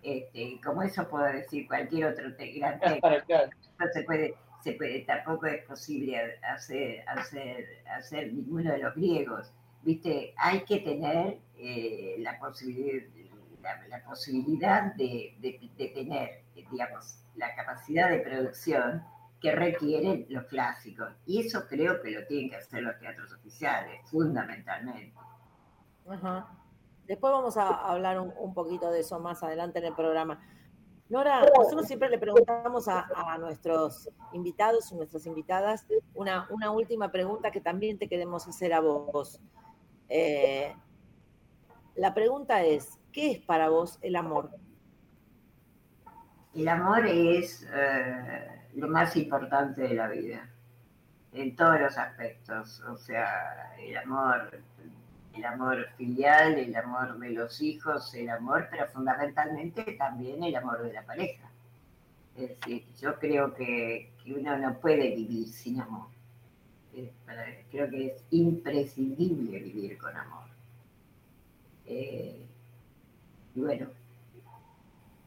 Este, 0.02 0.61
como 0.64 0.82
eso 0.82 1.08
puedo 1.08 1.24
decir 1.24 1.66
cualquier 1.66 2.12
otro 2.12 2.24
gran 2.38 2.78
texto, 2.78 3.08
no 3.80 3.87
se 3.92 4.02
puede, 4.04 4.34
se 4.62 4.72
puede, 4.74 5.00
tampoco 5.00 5.46
es 5.46 5.64
posible 5.64 6.38
hacer, 6.42 7.02
hacer, 7.08 7.82
hacer 7.96 8.32
ninguno 8.32 8.70
de 8.70 8.78
los 8.78 8.94
griegos. 8.94 9.52
Viste, 9.82 10.34
hay 10.37 10.61
que 10.61 10.80
tener 10.80 11.38
eh, 11.58 12.16
la 12.18 12.38
posibilidad, 12.38 13.02
la, 13.88 14.02
posibilidad 14.04 14.94
de, 14.94 15.37
tener, 15.94 16.44
digamos, 16.54 17.24
la 17.37 17.54
capacidad 17.54 18.11
de 18.11 18.20
producción 18.20 19.04
que 19.40 19.52
requieren 19.52 20.26
los 20.28 20.44
clásicos. 20.46 21.09
Y 21.26 21.46
eso 21.46 21.66
creo 21.68 22.00
que 22.02 22.11
lo 22.11 22.26
tienen 22.26 22.50
que 22.50 22.57
hacer 22.57 22.83
los 22.83 22.98
teatros 22.98 23.33
oficiales, 23.33 24.00
fundamentalmente. 24.11 25.14
Después 27.07 27.33
vamos 27.33 27.57
a 27.57 27.68
hablar 27.68 28.20
un, 28.20 28.54
poquito 28.54 28.90
de 28.90 29.00
eso 29.00 29.18
más 29.20 29.42
adelante 29.42 29.78
en 29.78 29.87
el 29.87 29.94
programa. 29.94 30.40
Nora, 31.09 31.42
nosotros 31.57 31.87
siempre 31.87 32.11
le 32.11 32.18
preguntamos 32.18 32.87
a, 32.88 33.38
nuestros 33.38 34.11
invitados 34.33 34.92
y 34.92 34.94
nuestras 34.94 35.24
invitadas 35.24 35.87
una, 36.12 36.46
una, 36.50 36.70
última 36.70 37.11
pregunta 37.11 37.50
que 37.50 37.62
también 37.62 37.98
te 37.98 38.09
queremos 38.09 38.46
hacer 38.46 38.74
a 38.74 38.81
vos. 38.81 39.40
Eh, 40.11 40.74
la 41.94 42.14
pregunta 42.14 42.62
es, 42.62 42.98
¿Qué 43.18 43.33
es 43.33 43.38
para 43.40 43.68
vos 43.68 43.98
el 44.00 44.14
amor? 44.14 44.48
El 46.54 46.68
amor 46.68 47.04
es 47.04 47.66
eh, 47.74 48.68
lo 48.76 48.87
más 48.87 49.16
importante 49.16 49.81
de 49.83 49.94
la 49.94 50.07
vida, 50.07 50.48
en 51.33 51.57
todos 51.57 51.81
los 51.81 51.98
aspectos. 51.98 52.81
O 52.83 52.96
sea, 52.96 53.74
el 53.76 53.96
amor, 53.96 54.61
el 55.35 55.44
amor 55.44 55.88
filial, 55.96 56.61
el 56.61 56.76
amor 56.76 57.18
de 57.18 57.31
los 57.31 57.61
hijos, 57.61 58.14
el 58.14 58.31
amor, 58.31 58.68
pero 58.70 58.87
fundamentalmente 58.87 59.83
también 59.98 60.44
el 60.44 60.54
amor 60.54 60.81
de 60.85 60.92
la 60.92 61.02
pareja. 61.02 61.50
Es 62.37 62.50
decir, 62.50 62.87
yo 63.00 63.18
creo 63.18 63.52
que, 63.52 64.12
uno 64.28 64.57
no 64.59 64.78
puede 64.78 65.16
vivir 65.16 65.48
sin 65.48 65.81
amor. 65.81 66.07
creo 67.72 67.90
que 67.90 68.07
es 68.14 68.24
imprescindible 68.31 69.59
vivir 69.59 69.98
con 69.98 70.16
amor. 70.16 70.46
Eh, 71.85 72.47
bueno, 73.59 73.88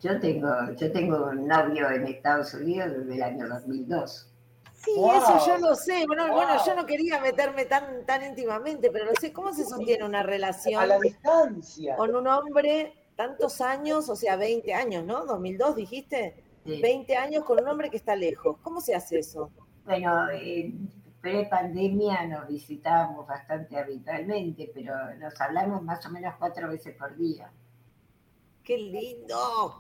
yo 0.02 0.20
tengo, 0.20 0.50
yo 0.78 0.92
tengo 0.92 1.26
un 1.28 1.48
novio 1.48 1.90
en 1.92 2.08
Estados 2.08 2.54
Unidos 2.54 2.92
desde 2.92 3.16
el 3.16 3.24
año 3.24 3.48
2002. 3.48 4.28
Sí, 4.74 4.92
eso 4.92 5.48
yo 5.48 5.58
lo 5.60 5.76
sé. 5.76 6.06
Bueno, 6.08 6.26
yo 6.66 6.76
no 6.76 6.86
quería 6.88 7.22
meterme 7.22 7.66
tan, 7.66 8.04
tan 8.06 8.24
íntimamente, 8.24 8.90
pero 8.92 9.06
lo 9.06 9.12
sé. 9.20 9.32
¿Cómo 9.32 9.54
se 9.54 9.64
sostiene 9.64 10.04
una 10.04 10.24
relación? 10.24 10.82
A 10.82 10.88
la 10.88 11.00
distancia. 11.00 11.96
Con 11.96 12.16
un 12.16 12.28
hombre 12.28 12.94
tantos 13.16 13.62
años, 13.62 14.10
o 14.10 14.16
sea, 14.16 14.38
20 14.38 14.74
años, 14.74 15.06
¿no? 15.06 15.26
2002 15.26 15.76
dijiste. 15.76 16.44
20 16.66 17.16
años 17.16 17.44
con 17.44 17.60
un 17.62 17.68
hombre 17.68 17.90
que 17.90 17.98
está 17.98 18.16
lejos. 18.16 18.58
¿Cómo 18.62 18.82
se 18.82 18.96
hace 18.96 19.20
eso? 19.20 19.52
Bueno, 19.86 20.30
en 20.32 20.90
pre-pandemia 21.22 22.26
nos 22.28 22.48
visitábamos 22.48 23.28
bastante 23.28 23.78
habitualmente, 23.78 24.72
pero 24.74 24.94
nos 25.16 25.40
hablamos 25.40 25.84
más 25.84 26.06
o 26.06 26.10
menos 26.10 26.36
cuatro 26.40 26.68
veces 26.70 26.96
por 26.96 27.16
día. 27.16 27.52
¡Qué 28.64 28.78
lindo! 28.78 29.80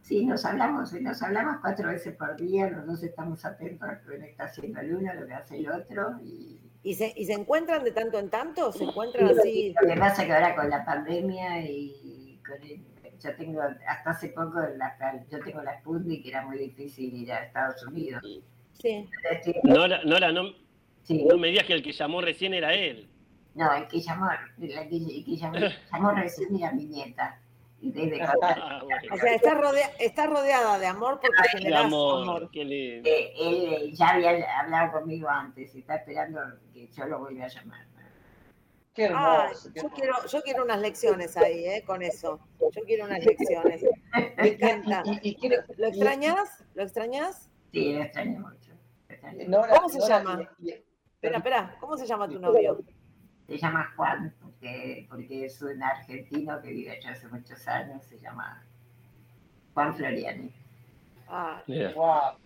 Sí, 0.00 0.24
nos 0.24 0.44
hablamos, 0.44 0.92
nos 0.92 1.22
hablamos 1.22 1.56
cuatro 1.60 1.88
veces 1.88 2.14
por 2.16 2.36
día, 2.36 2.70
los 2.70 2.86
dos 2.86 3.02
estamos 3.02 3.44
atentos 3.44 3.88
a 3.88 4.00
lo 4.06 4.18
que 4.18 4.30
está 4.30 4.44
haciendo 4.44 4.80
el 4.80 4.94
uno, 4.94 5.12
lo 5.14 5.26
que 5.26 5.34
hace 5.34 5.56
el 5.56 5.68
otro. 5.68 6.20
¿Y, 6.22 6.60
¿Y 6.84 6.94
se, 6.94 7.12
¿Y 7.16 7.24
se 7.26 7.32
encuentran 7.32 7.82
de 7.82 7.90
tanto 7.90 8.18
en 8.18 8.30
tanto? 8.30 8.70
¿Se 8.70 8.84
encuentran 8.84 9.36
así? 9.36 9.74
Lo 9.80 9.88
que 9.88 9.98
pasa 9.98 10.22
es 10.22 10.28
que 10.28 10.34
ahora 10.34 10.54
con 10.54 10.70
la 10.70 10.84
pandemia 10.84 11.60
y 11.62 12.40
con 12.46 12.62
el, 12.62 12.84
yo 13.20 13.34
tengo, 13.34 13.60
hasta 13.60 14.10
hace 14.10 14.28
poco, 14.28 14.60
la, 14.76 15.26
yo 15.28 15.40
tengo 15.40 15.62
la 15.62 15.80
Sputnik, 15.80 16.22
que 16.22 16.28
era 16.28 16.46
muy 16.46 16.58
difícil 16.58 17.12
ir 17.12 17.32
a 17.32 17.44
Estados 17.44 17.84
Unidos. 17.86 18.22
Sí. 18.80 19.08
Nora, 19.64 20.04
Nora 20.04 20.30
no, 20.30 20.52
sí. 21.02 21.24
no 21.24 21.36
me 21.36 21.48
digas 21.48 21.66
que 21.66 21.72
el 21.72 21.82
que 21.82 21.92
llamó 21.92 22.20
recién 22.20 22.54
era 22.54 22.72
él. 22.74 23.08
No, 23.54 23.74
el 23.74 23.88
que 23.88 24.00
llamó, 24.00 24.28
el 24.60 24.68
que, 24.68 24.96
el 24.96 25.24
que 25.24 25.36
llamó, 25.36 25.56
llamó 25.92 26.10
recién 26.12 26.54
era 26.56 26.72
mi 26.72 26.84
nieta. 26.84 27.40
Ah, 28.42 28.82
o 29.12 29.16
sea, 29.16 29.34
está, 29.34 29.54
rodea, 29.54 29.90
está, 29.98 30.26
rodeada 30.26 30.78
de 30.78 30.86
amor 30.86 31.20
porque 31.20 31.36
Ay, 31.42 31.48
generas 31.58 31.84
amor. 31.84 32.22
amor. 32.22 32.50
Eh, 32.54 33.32
él 33.38 33.92
ya 33.94 34.08
había 34.08 34.60
hablado 34.60 34.92
conmigo 34.92 35.28
antes 35.28 35.74
y 35.74 35.80
está 35.80 35.96
esperando 35.96 36.40
que 36.72 36.88
yo 36.88 37.04
lo 37.06 37.20
vuelva 37.20 37.44
a 37.44 37.48
llamar. 37.48 37.86
Qué 38.94 39.04
hermoso, 39.04 39.68
ah, 39.68 39.70
qué 39.74 39.82
yo, 39.82 39.90
quiero, 39.90 40.14
yo 40.26 40.42
quiero 40.42 40.64
unas 40.64 40.80
lecciones 40.80 41.36
ahí, 41.36 41.66
¿eh? 41.66 41.84
Con 41.86 42.02
eso. 42.02 42.40
Yo 42.60 42.82
quiero 42.86 43.04
unas 43.04 43.24
lecciones. 43.24 43.84
Me 44.38 44.48
encanta. 44.48 45.02
¿Y, 45.22 45.28
y, 45.30 45.46
y 45.46 45.48
¿Lo 45.76 45.86
extrañas? 45.86 46.64
¿Lo 46.74 46.82
extrañas? 46.82 47.50
Sí, 47.72 47.92
lo 47.92 48.02
extraño 48.02 48.40
mucho. 48.40 48.72
¿Cómo 49.68 49.88
se 49.88 50.00
llama? 50.00 50.48
Espera, 51.14 51.38
espera. 51.38 51.76
¿Cómo 51.78 51.96
se 51.96 52.06
llama 52.06 52.28
tu 52.28 52.38
novio? 52.38 52.78
Se 53.46 53.58
llama 53.58 53.92
Juan 53.96 54.34
porque, 55.08 55.44
es 55.46 55.60
un 55.62 55.82
argentino 55.82 56.60
que 56.60 56.70
vive 56.70 56.92
allá 56.92 57.12
hace 57.12 57.28
muchos 57.28 57.66
años, 57.68 58.04
se 58.04 58.18
llama 58.18 58.64
Juan 59.74 59.94
Floriani. 59.94 60.52
Ah, 61.28 61.62
wow. 61.94 62.38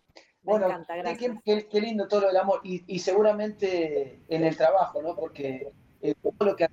Bueno, 0.43 0.67
encanta, 0.67 1.17
qué, 1.17 1.69
qué, 1.69 1.81
lindo 1.81 2.09
todo 2.09 2.23
lo 2.23 2.27
del 2.29 2.39
amor 2.39 2.61
y, 2.65 2.83
y, 2.87 2.99
seguramente 2.99 4.21
en 4.29 4.45
el 4.45 4.57
trabajo, 4.57 5.03
¿no? 5.03 5.15
Porque 5.15 5.71
eh, 6.01 6.15
todo 6.23 6.51
lo 6.51 6.57
que, 6.57 6.67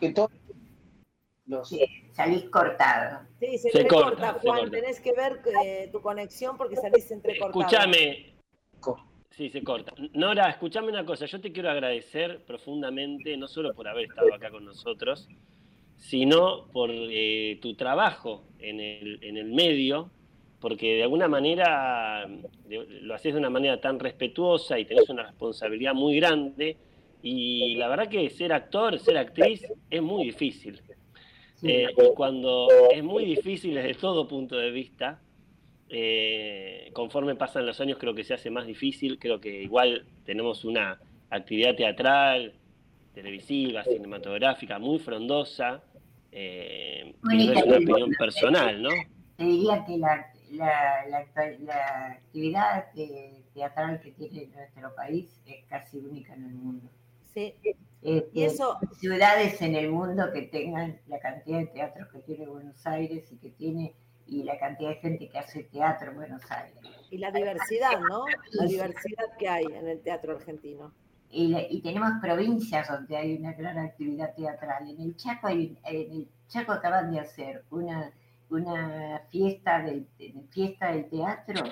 que 0.00 0.10
todo 0.10 0.28
los... 1.46 1.68
Sí, 1.68 1.84
salís 2.12 2.50
cortado. 2.50 3.20
Sí, 3.38 3.58
se, 3.58 3.70
se 3.70 3.86
corta, 3.86 4.38
Juan, 4.42 4.70
tenés 4.70 5.00
que 5.00 5.12
ver 5.12 5.40
eh, 5.64 5.88
tu 5.92 6.00
conexión 6.00 6.56
porque 6.56 6.76
salís 6.76 7.08
entrecortado. 7.10 7.60
Escúchame, 7.60 8.34
Sí, 9.36 9.48
se 9.48 9.62
corta. 9.62 9.94
Nora, 10.12 10.50
escúchame 10.50 10.88
una 10.88 11.06
cosa. 11.06 11.24
Yo 11.24 11.40
te 11.40 11.52
quiero 11.52 11.70
agradecer 11.70 12.44
profundamente, 12.46 13.34
no 13.38 13.48
solo 13.48 13.72
por 13.72 13.88
haber 13.88 14.04
estado 14.04 14.34
acá 14.34 14.50
con 14.50 14.64
nosotros, 14.64 15.26
sino 15.96 16.66
por 16.66 16.90
eh, 16.92 17.58
tu 17.62 17.74
trabajo 17.74 18.44
en 18.58 18.80
el, 18.80 19.18
en 19.22 19.38
el 19.38 19.46
medio, 19.46 20.10
porque 20.60 20.96
de 20.96 21.04
alguna 21.04 21.28
manera 21.28 22.28
lo 22.68 23.14
haces 23.14 23.32
de 23.32 23.38
una 23.38 23.48
manera 23.48 23.80
tan 23.80 23.98
respetuosa 23.98 24.78
y 24.78 24.84
tenés 24.84 25.08
una 25.08 25.22
responsabilidad 25.22 25.94
muy 25.94 26.16
grande. 26.16 26.76
Y 27.22 27.76
la 27.76 27.88
verdad 27.88 28.08
que 28.08 28.28
ser 28.28 28.52
actor, 28.52 28.98
ser 28.98 29.16
actriz, 29.16 29.66
es 29.90 30.02
muy 30.02 30.24
difícil. 30.24 30.80
Eh, 31.62 31.86
y 31.96 32.14
cuando 32.14 32.68
es 32.92 33.02
muy 33.02 33.24
difícil 33.24 33.74
desde 33.74 33.94
todo 33.94 34.28
punto 34.28 34.56
de 34.56 34.70
vista, 34.72 35.22
eh, 35.94 36.90
conforme 36.94 37.34
pasan 37.34 37.66
los 37.66 37.78
años 37.82 37.98
creo 37.98 38.14
que 38.14 38.24
se 38.24 38.32
hace 38.32 38.50
más 38.50 38.66
difícil, 38.66 39.18
creo 39.18 39.38
que 39.38 39.62
igual 39.62 40.06
tenemos 40.24 40.64
una 40.64 40.98
actividad 41.28 41.76
teatral, 41.76 42.54
televisiva, 43.14 43.84
cinematográfica 43.84 44.78
muy 44.78 44.98
frondosa, 44.98 45.82
eh, 46.30 47.14
y 47.30 47.46
no 47.46 47.52
es 47.52 47.62
una 47.62 47.76
opinión 47.76 48.10
personal, 48.18 48.82
¿no? 48.82 48.88
Te 49.36 49.44
diría 49.44 49.84
que 49.84 49.98
la, 49.98 50.32
la, 50.52 51.06
la, 51.60 52.06
actividad 52.06 52.86
teatral 53.52 54.00
que 54.00 54.12
tiene 54.12 54.46
nuestro 54.46 54.94
país 54.94 55.42
es 55.44 55.62
casi 55.66 55.98
única 55.98 56.32
en 56.32 56.44
el 56.44 56.54
mundo. 56.54 56.88
Sí. 57.34 57.54
Eh, 58.02 58.28
y 58.32 58.44
eso... 58.44 58.78
Ciudades 58.98 59.60
en 59.60 59.74
el 59.74 59.90
mundo 59.90 60.32
que 60.32 60.42
tengan 60.42 60.98
la 61.06 61.18
cantidad 61.18 61.58
de 61.58 61.66
teatros 61.66 62.08
que 62.08 62.20
tiene 62.20 62.46
Buenos 62.46 62.86
Aires 62.86 63.30
y 63.30 63.36
que 63.36 63.50
tiene 63.50 63.92
y 64.26 64.42
la 64.42 64.58
cantidad 64.58 64.90
de 64.90 64.96
gente 64.96 65.28
que 65.28 65.38
hace 65.38 65.64
teatro 65.64 66.10
en 66.10 66.16
Buenos 66.16 66.50
Aires. 66.50 66.78
Y 67.10 67.18
la 67.18 67.30
diversidad, 67.30 68.00
¿no? 68.00 68.24
La 68.52 68.66
diversidad 68.66 69.36
que 69.38 69.48
hay 69.48 69.64
en 69.64 69.88
el 69.88 70.00
teatro 70.00 70.36
argentino. 70.36 70.92
Y, 71.30 71.56
y 71.70 71.80
tenemos 71.80 72.10
provincias 72.20 72.88
donde 72.88 73.16
hay 73.16 73.36
una 73.36 73.52
gran 73.52 73.78
actividad 73.78 74.34
teatral. 74.34 74.88
En 74.90 75.00
el 75.00 75.16
Chaco, 75.16 75.46
hay, 75.46 75.76
en 75.84 76.12
el 76.12 76.28
Chaco 76.48 76.72
acaban 76.72 77.10
de 77.10 77.20
hacer 77.20 77.64
una, 77.70 78.12
una 78.50 79.22
fiesta, 79.30 79.82
del, 79.82 80.06
fiesta 80.50 80.92
del 80.92 81.08
teatro, 81.08 81.64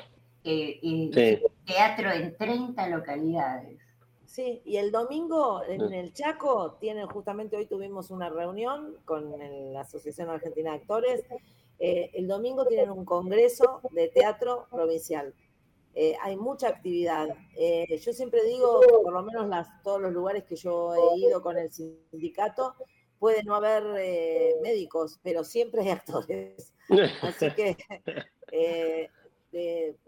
eh, 0.44 0.80
eh, 0.82 1.42
teatro 1.66 2.10
en 2.10 2.36
30 2.36 2.88
localidades. 2.88 3.78
Sí, 4.24 4.62
y 4.64 4.76
el 4.76 4.92
domingo 4.92 5.62
en 5.64 5.92
el 5.92 6.12
Chaco 6.12 6.78
tienen 6.80 7.06
justamente 7.08 7.56
hoy 7.56 7.66
tuvimos 7.66 8.10
una 8.10 8.30
reunión 8.30 8.96
con 9.04 9.34
la 9.72 9.80
Asociación 9.80 10.30
Argentina 10.30 10.70
de 10.70 10.76
Actores 10.76 11.24
eh, 11.82 12.10
el 12.12 12.28
domingo 12.28 12.66
tienen 12.66 12.90
un 12.90 13.06
congreso 13.06 13.80
de 13.92 14.08
teatro 14.08 14.68
provincial. 14.70 15.34
Eh, 15.94 16.14
hay 16.20 16.36
mucha 16.36 16.68
actividad. 16.68 17.30
Eh, 17.56 17.98
yo 17.98 18.12
siempre 18.12 18.44
digo, 18.44 18.80
por 19.02 19.12
lo 19.14 19.22
menos 19.22 19.48
las, 19.48 19.82
todos 19.82 19.98
los 19.98 20.12
lugares 20.12 20.44
que 20.44 20.56
yo 20.56 20.94
he 20.94 21.18
ido 21.18 21.40
con 21.40 21.56
el 21.56 21.72
sindicato, 21.72 22.74
puede 23.18 23.42
no 23.44 23.54
haber 23.54 23.82
médicos, 24.60 25.18
pero 25.22 25.42
siempre 25.42 25.80
hay 25.80 25.88
actores. 25.88 26.74
Así 27.22 27.50
que, 27.52 29.08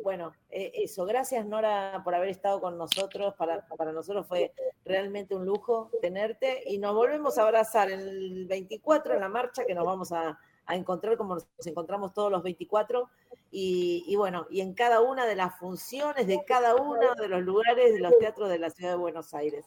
bueno, 0.02 0.34
eso. 0.50 1.06
Gracias, 1.06 1.46
Nora, 1.46 2.02
por 2.04 2.14
haber 2.14 2.28
estado 2.28 2.60
con 2.60 2.76
nosotros. 2.76 3.34
Para, 3.36 3.66
para 3.66 3.92
nosotros 3.92 4.26
fue 4.26 4.52
realmente 4.84 5.34
un 5.34 5.46
lujo 5.46 5.90
tenerte 6.02 6.62
y 6.66 6.76
nos 6.76 6.94
volvemos 6.94 7.38
a 7.38 7.44
abrazar 7.44 7.90
el 7.90 8.46
24 8.46 9.14
en 9.14 9.20
la 9.20 9.28
marcha 9.30 9.64
que 9.64 9.74
nos 9.74 9.86
vamos 9.86 10.12
a 10.12 10.38
a 10.66 10.76
encontrar 10.76 11.16
como 11.16 11.34
nos 11.36 11.66
encontramos 11.66 12.12
todos 12.14 12.30
los 12.30 12.42
24 12.42 13.08
y, 13.50 14.14
bueno, 14.16 14.46
y 14.50 14.60
en 14.60 14.72
cada 14.72 15.00
una 15.00 15.26
de 15.26 15.34
las 15.34 15.58
funciones 15.58 16.26
de 16.26 16.42
cada 16.46 16.74
uno 16.74 17.14
de 17.14 17.28
los 17.28 17.42
lugares 17.42 17.92
de 17.92 18.00
los 18.00 18.16
teatros 18.18 18.48
de 18.48 18.58
la 18.58 18.70
ciudad 18.70 18.92
de 18.92 18.96
Buenos 18.96 19.34
Aires. 19.34 19.66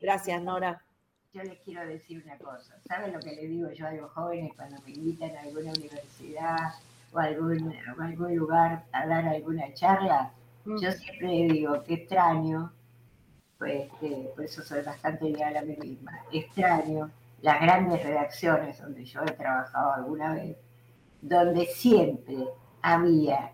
Gracias, 0.00 0.40
Nora. 0.42 0.84
Yo 1.32 1.42
les 1.42 1.58
quiero 1.60 1.84
decir 1.84 2.22
una 2.24 2.38
cosa. 2.38 2.78
¿Saben 2.86 3.12
lo 3.12 3.18
que 3.18 3.34
le 3.34 3.48
digo 3.48 3.68
yo 3.72 3.88
a 3.88 3.92
los 3.92 4.12
jóvenes 4.12 4.52
cuando 4.54 4.80
me 4.82 4.92
invitan 4.92 5.34
a 5.36 5.40
alguna 5.40 5.72
universidad 5.72 6.74
o 7.12 7.18
a 7.18 7.24
algún, 7.24 7.74
algún 7.98 8.36
lugar 8.36 8.84
a 8.92 9.06
dar 9.06 9.26
alguna 9.26 9.74
charla? 9.74 10.32
Mm. 10.64 10.80
Yo 10.80 10.92
siempre 10.92 11.28
digo 11.28 11.82
que 11.82 11.94
extraño, 11.94 12.72
pues 13.58 13.90
por 14.36 14.44
eso 14.44 14.62
soy 14.62 14.82
bastante 14.82 15.28
leal 15.28 15.56
a 15.56 15.62
mí 15.62 15.76
misma, 15.76 16.24
extraño 16.30 17.10
las 17.44 17.60
grandes 17.60 18.02
redacciones 18.02 18.80
donde 18.80 19.04
yo 19.04 19.20
he 19.20 19.30
trabajado 19.32 19.92
alguna 19.92 20.32
vez, 20.32 20.56
donde 21.20 21.66
siempre 21.66 22.36
había 22.80 23.52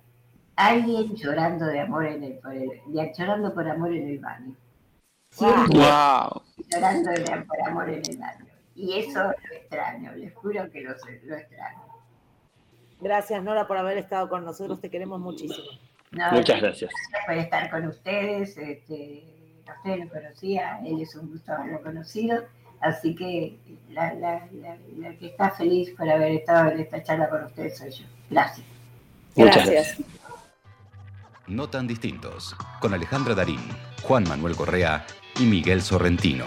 alguien 0.55 1.17
llorando 1.17 1.67
de 1.67 1.81
amor 1.81 2.07
en 2.07 2.23
el, 2.23 2.39
por 2.39 2.55
el 2.55 2.71
llorando 2.87 3.53
por 3.53 3.69
amor 3.69 3.93
en 3.93 4.07
el 4.07 4.21
baño. 4.21 4.55
Siempre 5.33 5.81
wow. 5.81 6.41
llorando 6.73 7.11
de, 7.11 7.45
por 7.49 7.69
amor 7.69 7.91
en 7.91 8.03
el 8.09 8.17
baño. 8.17 8.47
Y 8.77 8.97
eso 8.97 9.25
lo 9.25 9.57
extraño, 9.57 10.13
les 10.13 10.33
juro 10.37 10.71
que 10.71 10.83
lo, 10.83 10.91
lo 11.25 11.37
extraño. 11.37 11.83
Gracias, 13.01 13.43
Nora, 13.43 13.67
por 13.67 13.77
haber 13.77 13.99
estado 13.99 14.29
con 14.29 14.45
nosotros. 14.45 14.81
Te 14.81 14.89
queremos 14.89 15.19
muchísimo. 15.19 15.67
Muchas 16.13 16.61
gracias. 16.61 16.93
Gracias 17.11 17.27
por 17.27 17.35
estar 17.35 17.71
con 17.71 17.89
ustedes. 17.89 18.57
Este, 18.57 19.25
usted 19.67 20.05
lo 20.05 20.09
conocía, 20.09 20.79
él 20.85 21.01
es 21.01 21.17
un 21.17 21.33
gusto 21.33 21.53
haberlo 21.53 21.83
conocido. 21.83 22.45
Así 22.81 23.15
que 23.15 23.57
la, 23.91 24.15
la, 24.15 24.49
la, 24.99 25.15
que 25.17 25.27
está 25.27 25.51
feliz 25.51 25.91
por 25.97 26.09
haber 26.09 26.33
estado 26.33 26.71
en 26.71 26.81
esta 26.81 27.03
charla 27.03 27.29
con 27.29 27.45
ustedes 27.45 27.79
soy 27.79 27.91
yo. 27.91 28.05
Gracias. 28.31 28.67
Muchas 29.37 29.71
gracias. 29.71 29.99
No 31.47 31.69
tan 31.69 31.87
distintos, 31.87 32.55
con 32.81 32.95
Alejandra 32.95 33.35
Darín, 33.35 33.61
Juan 34.03 34.25
Manuel 34.29 34.57
Correa 34.57 35.05
y 35.39 35.45
Miguel 35.45 35.83
Sorrentino. 35.83 36.45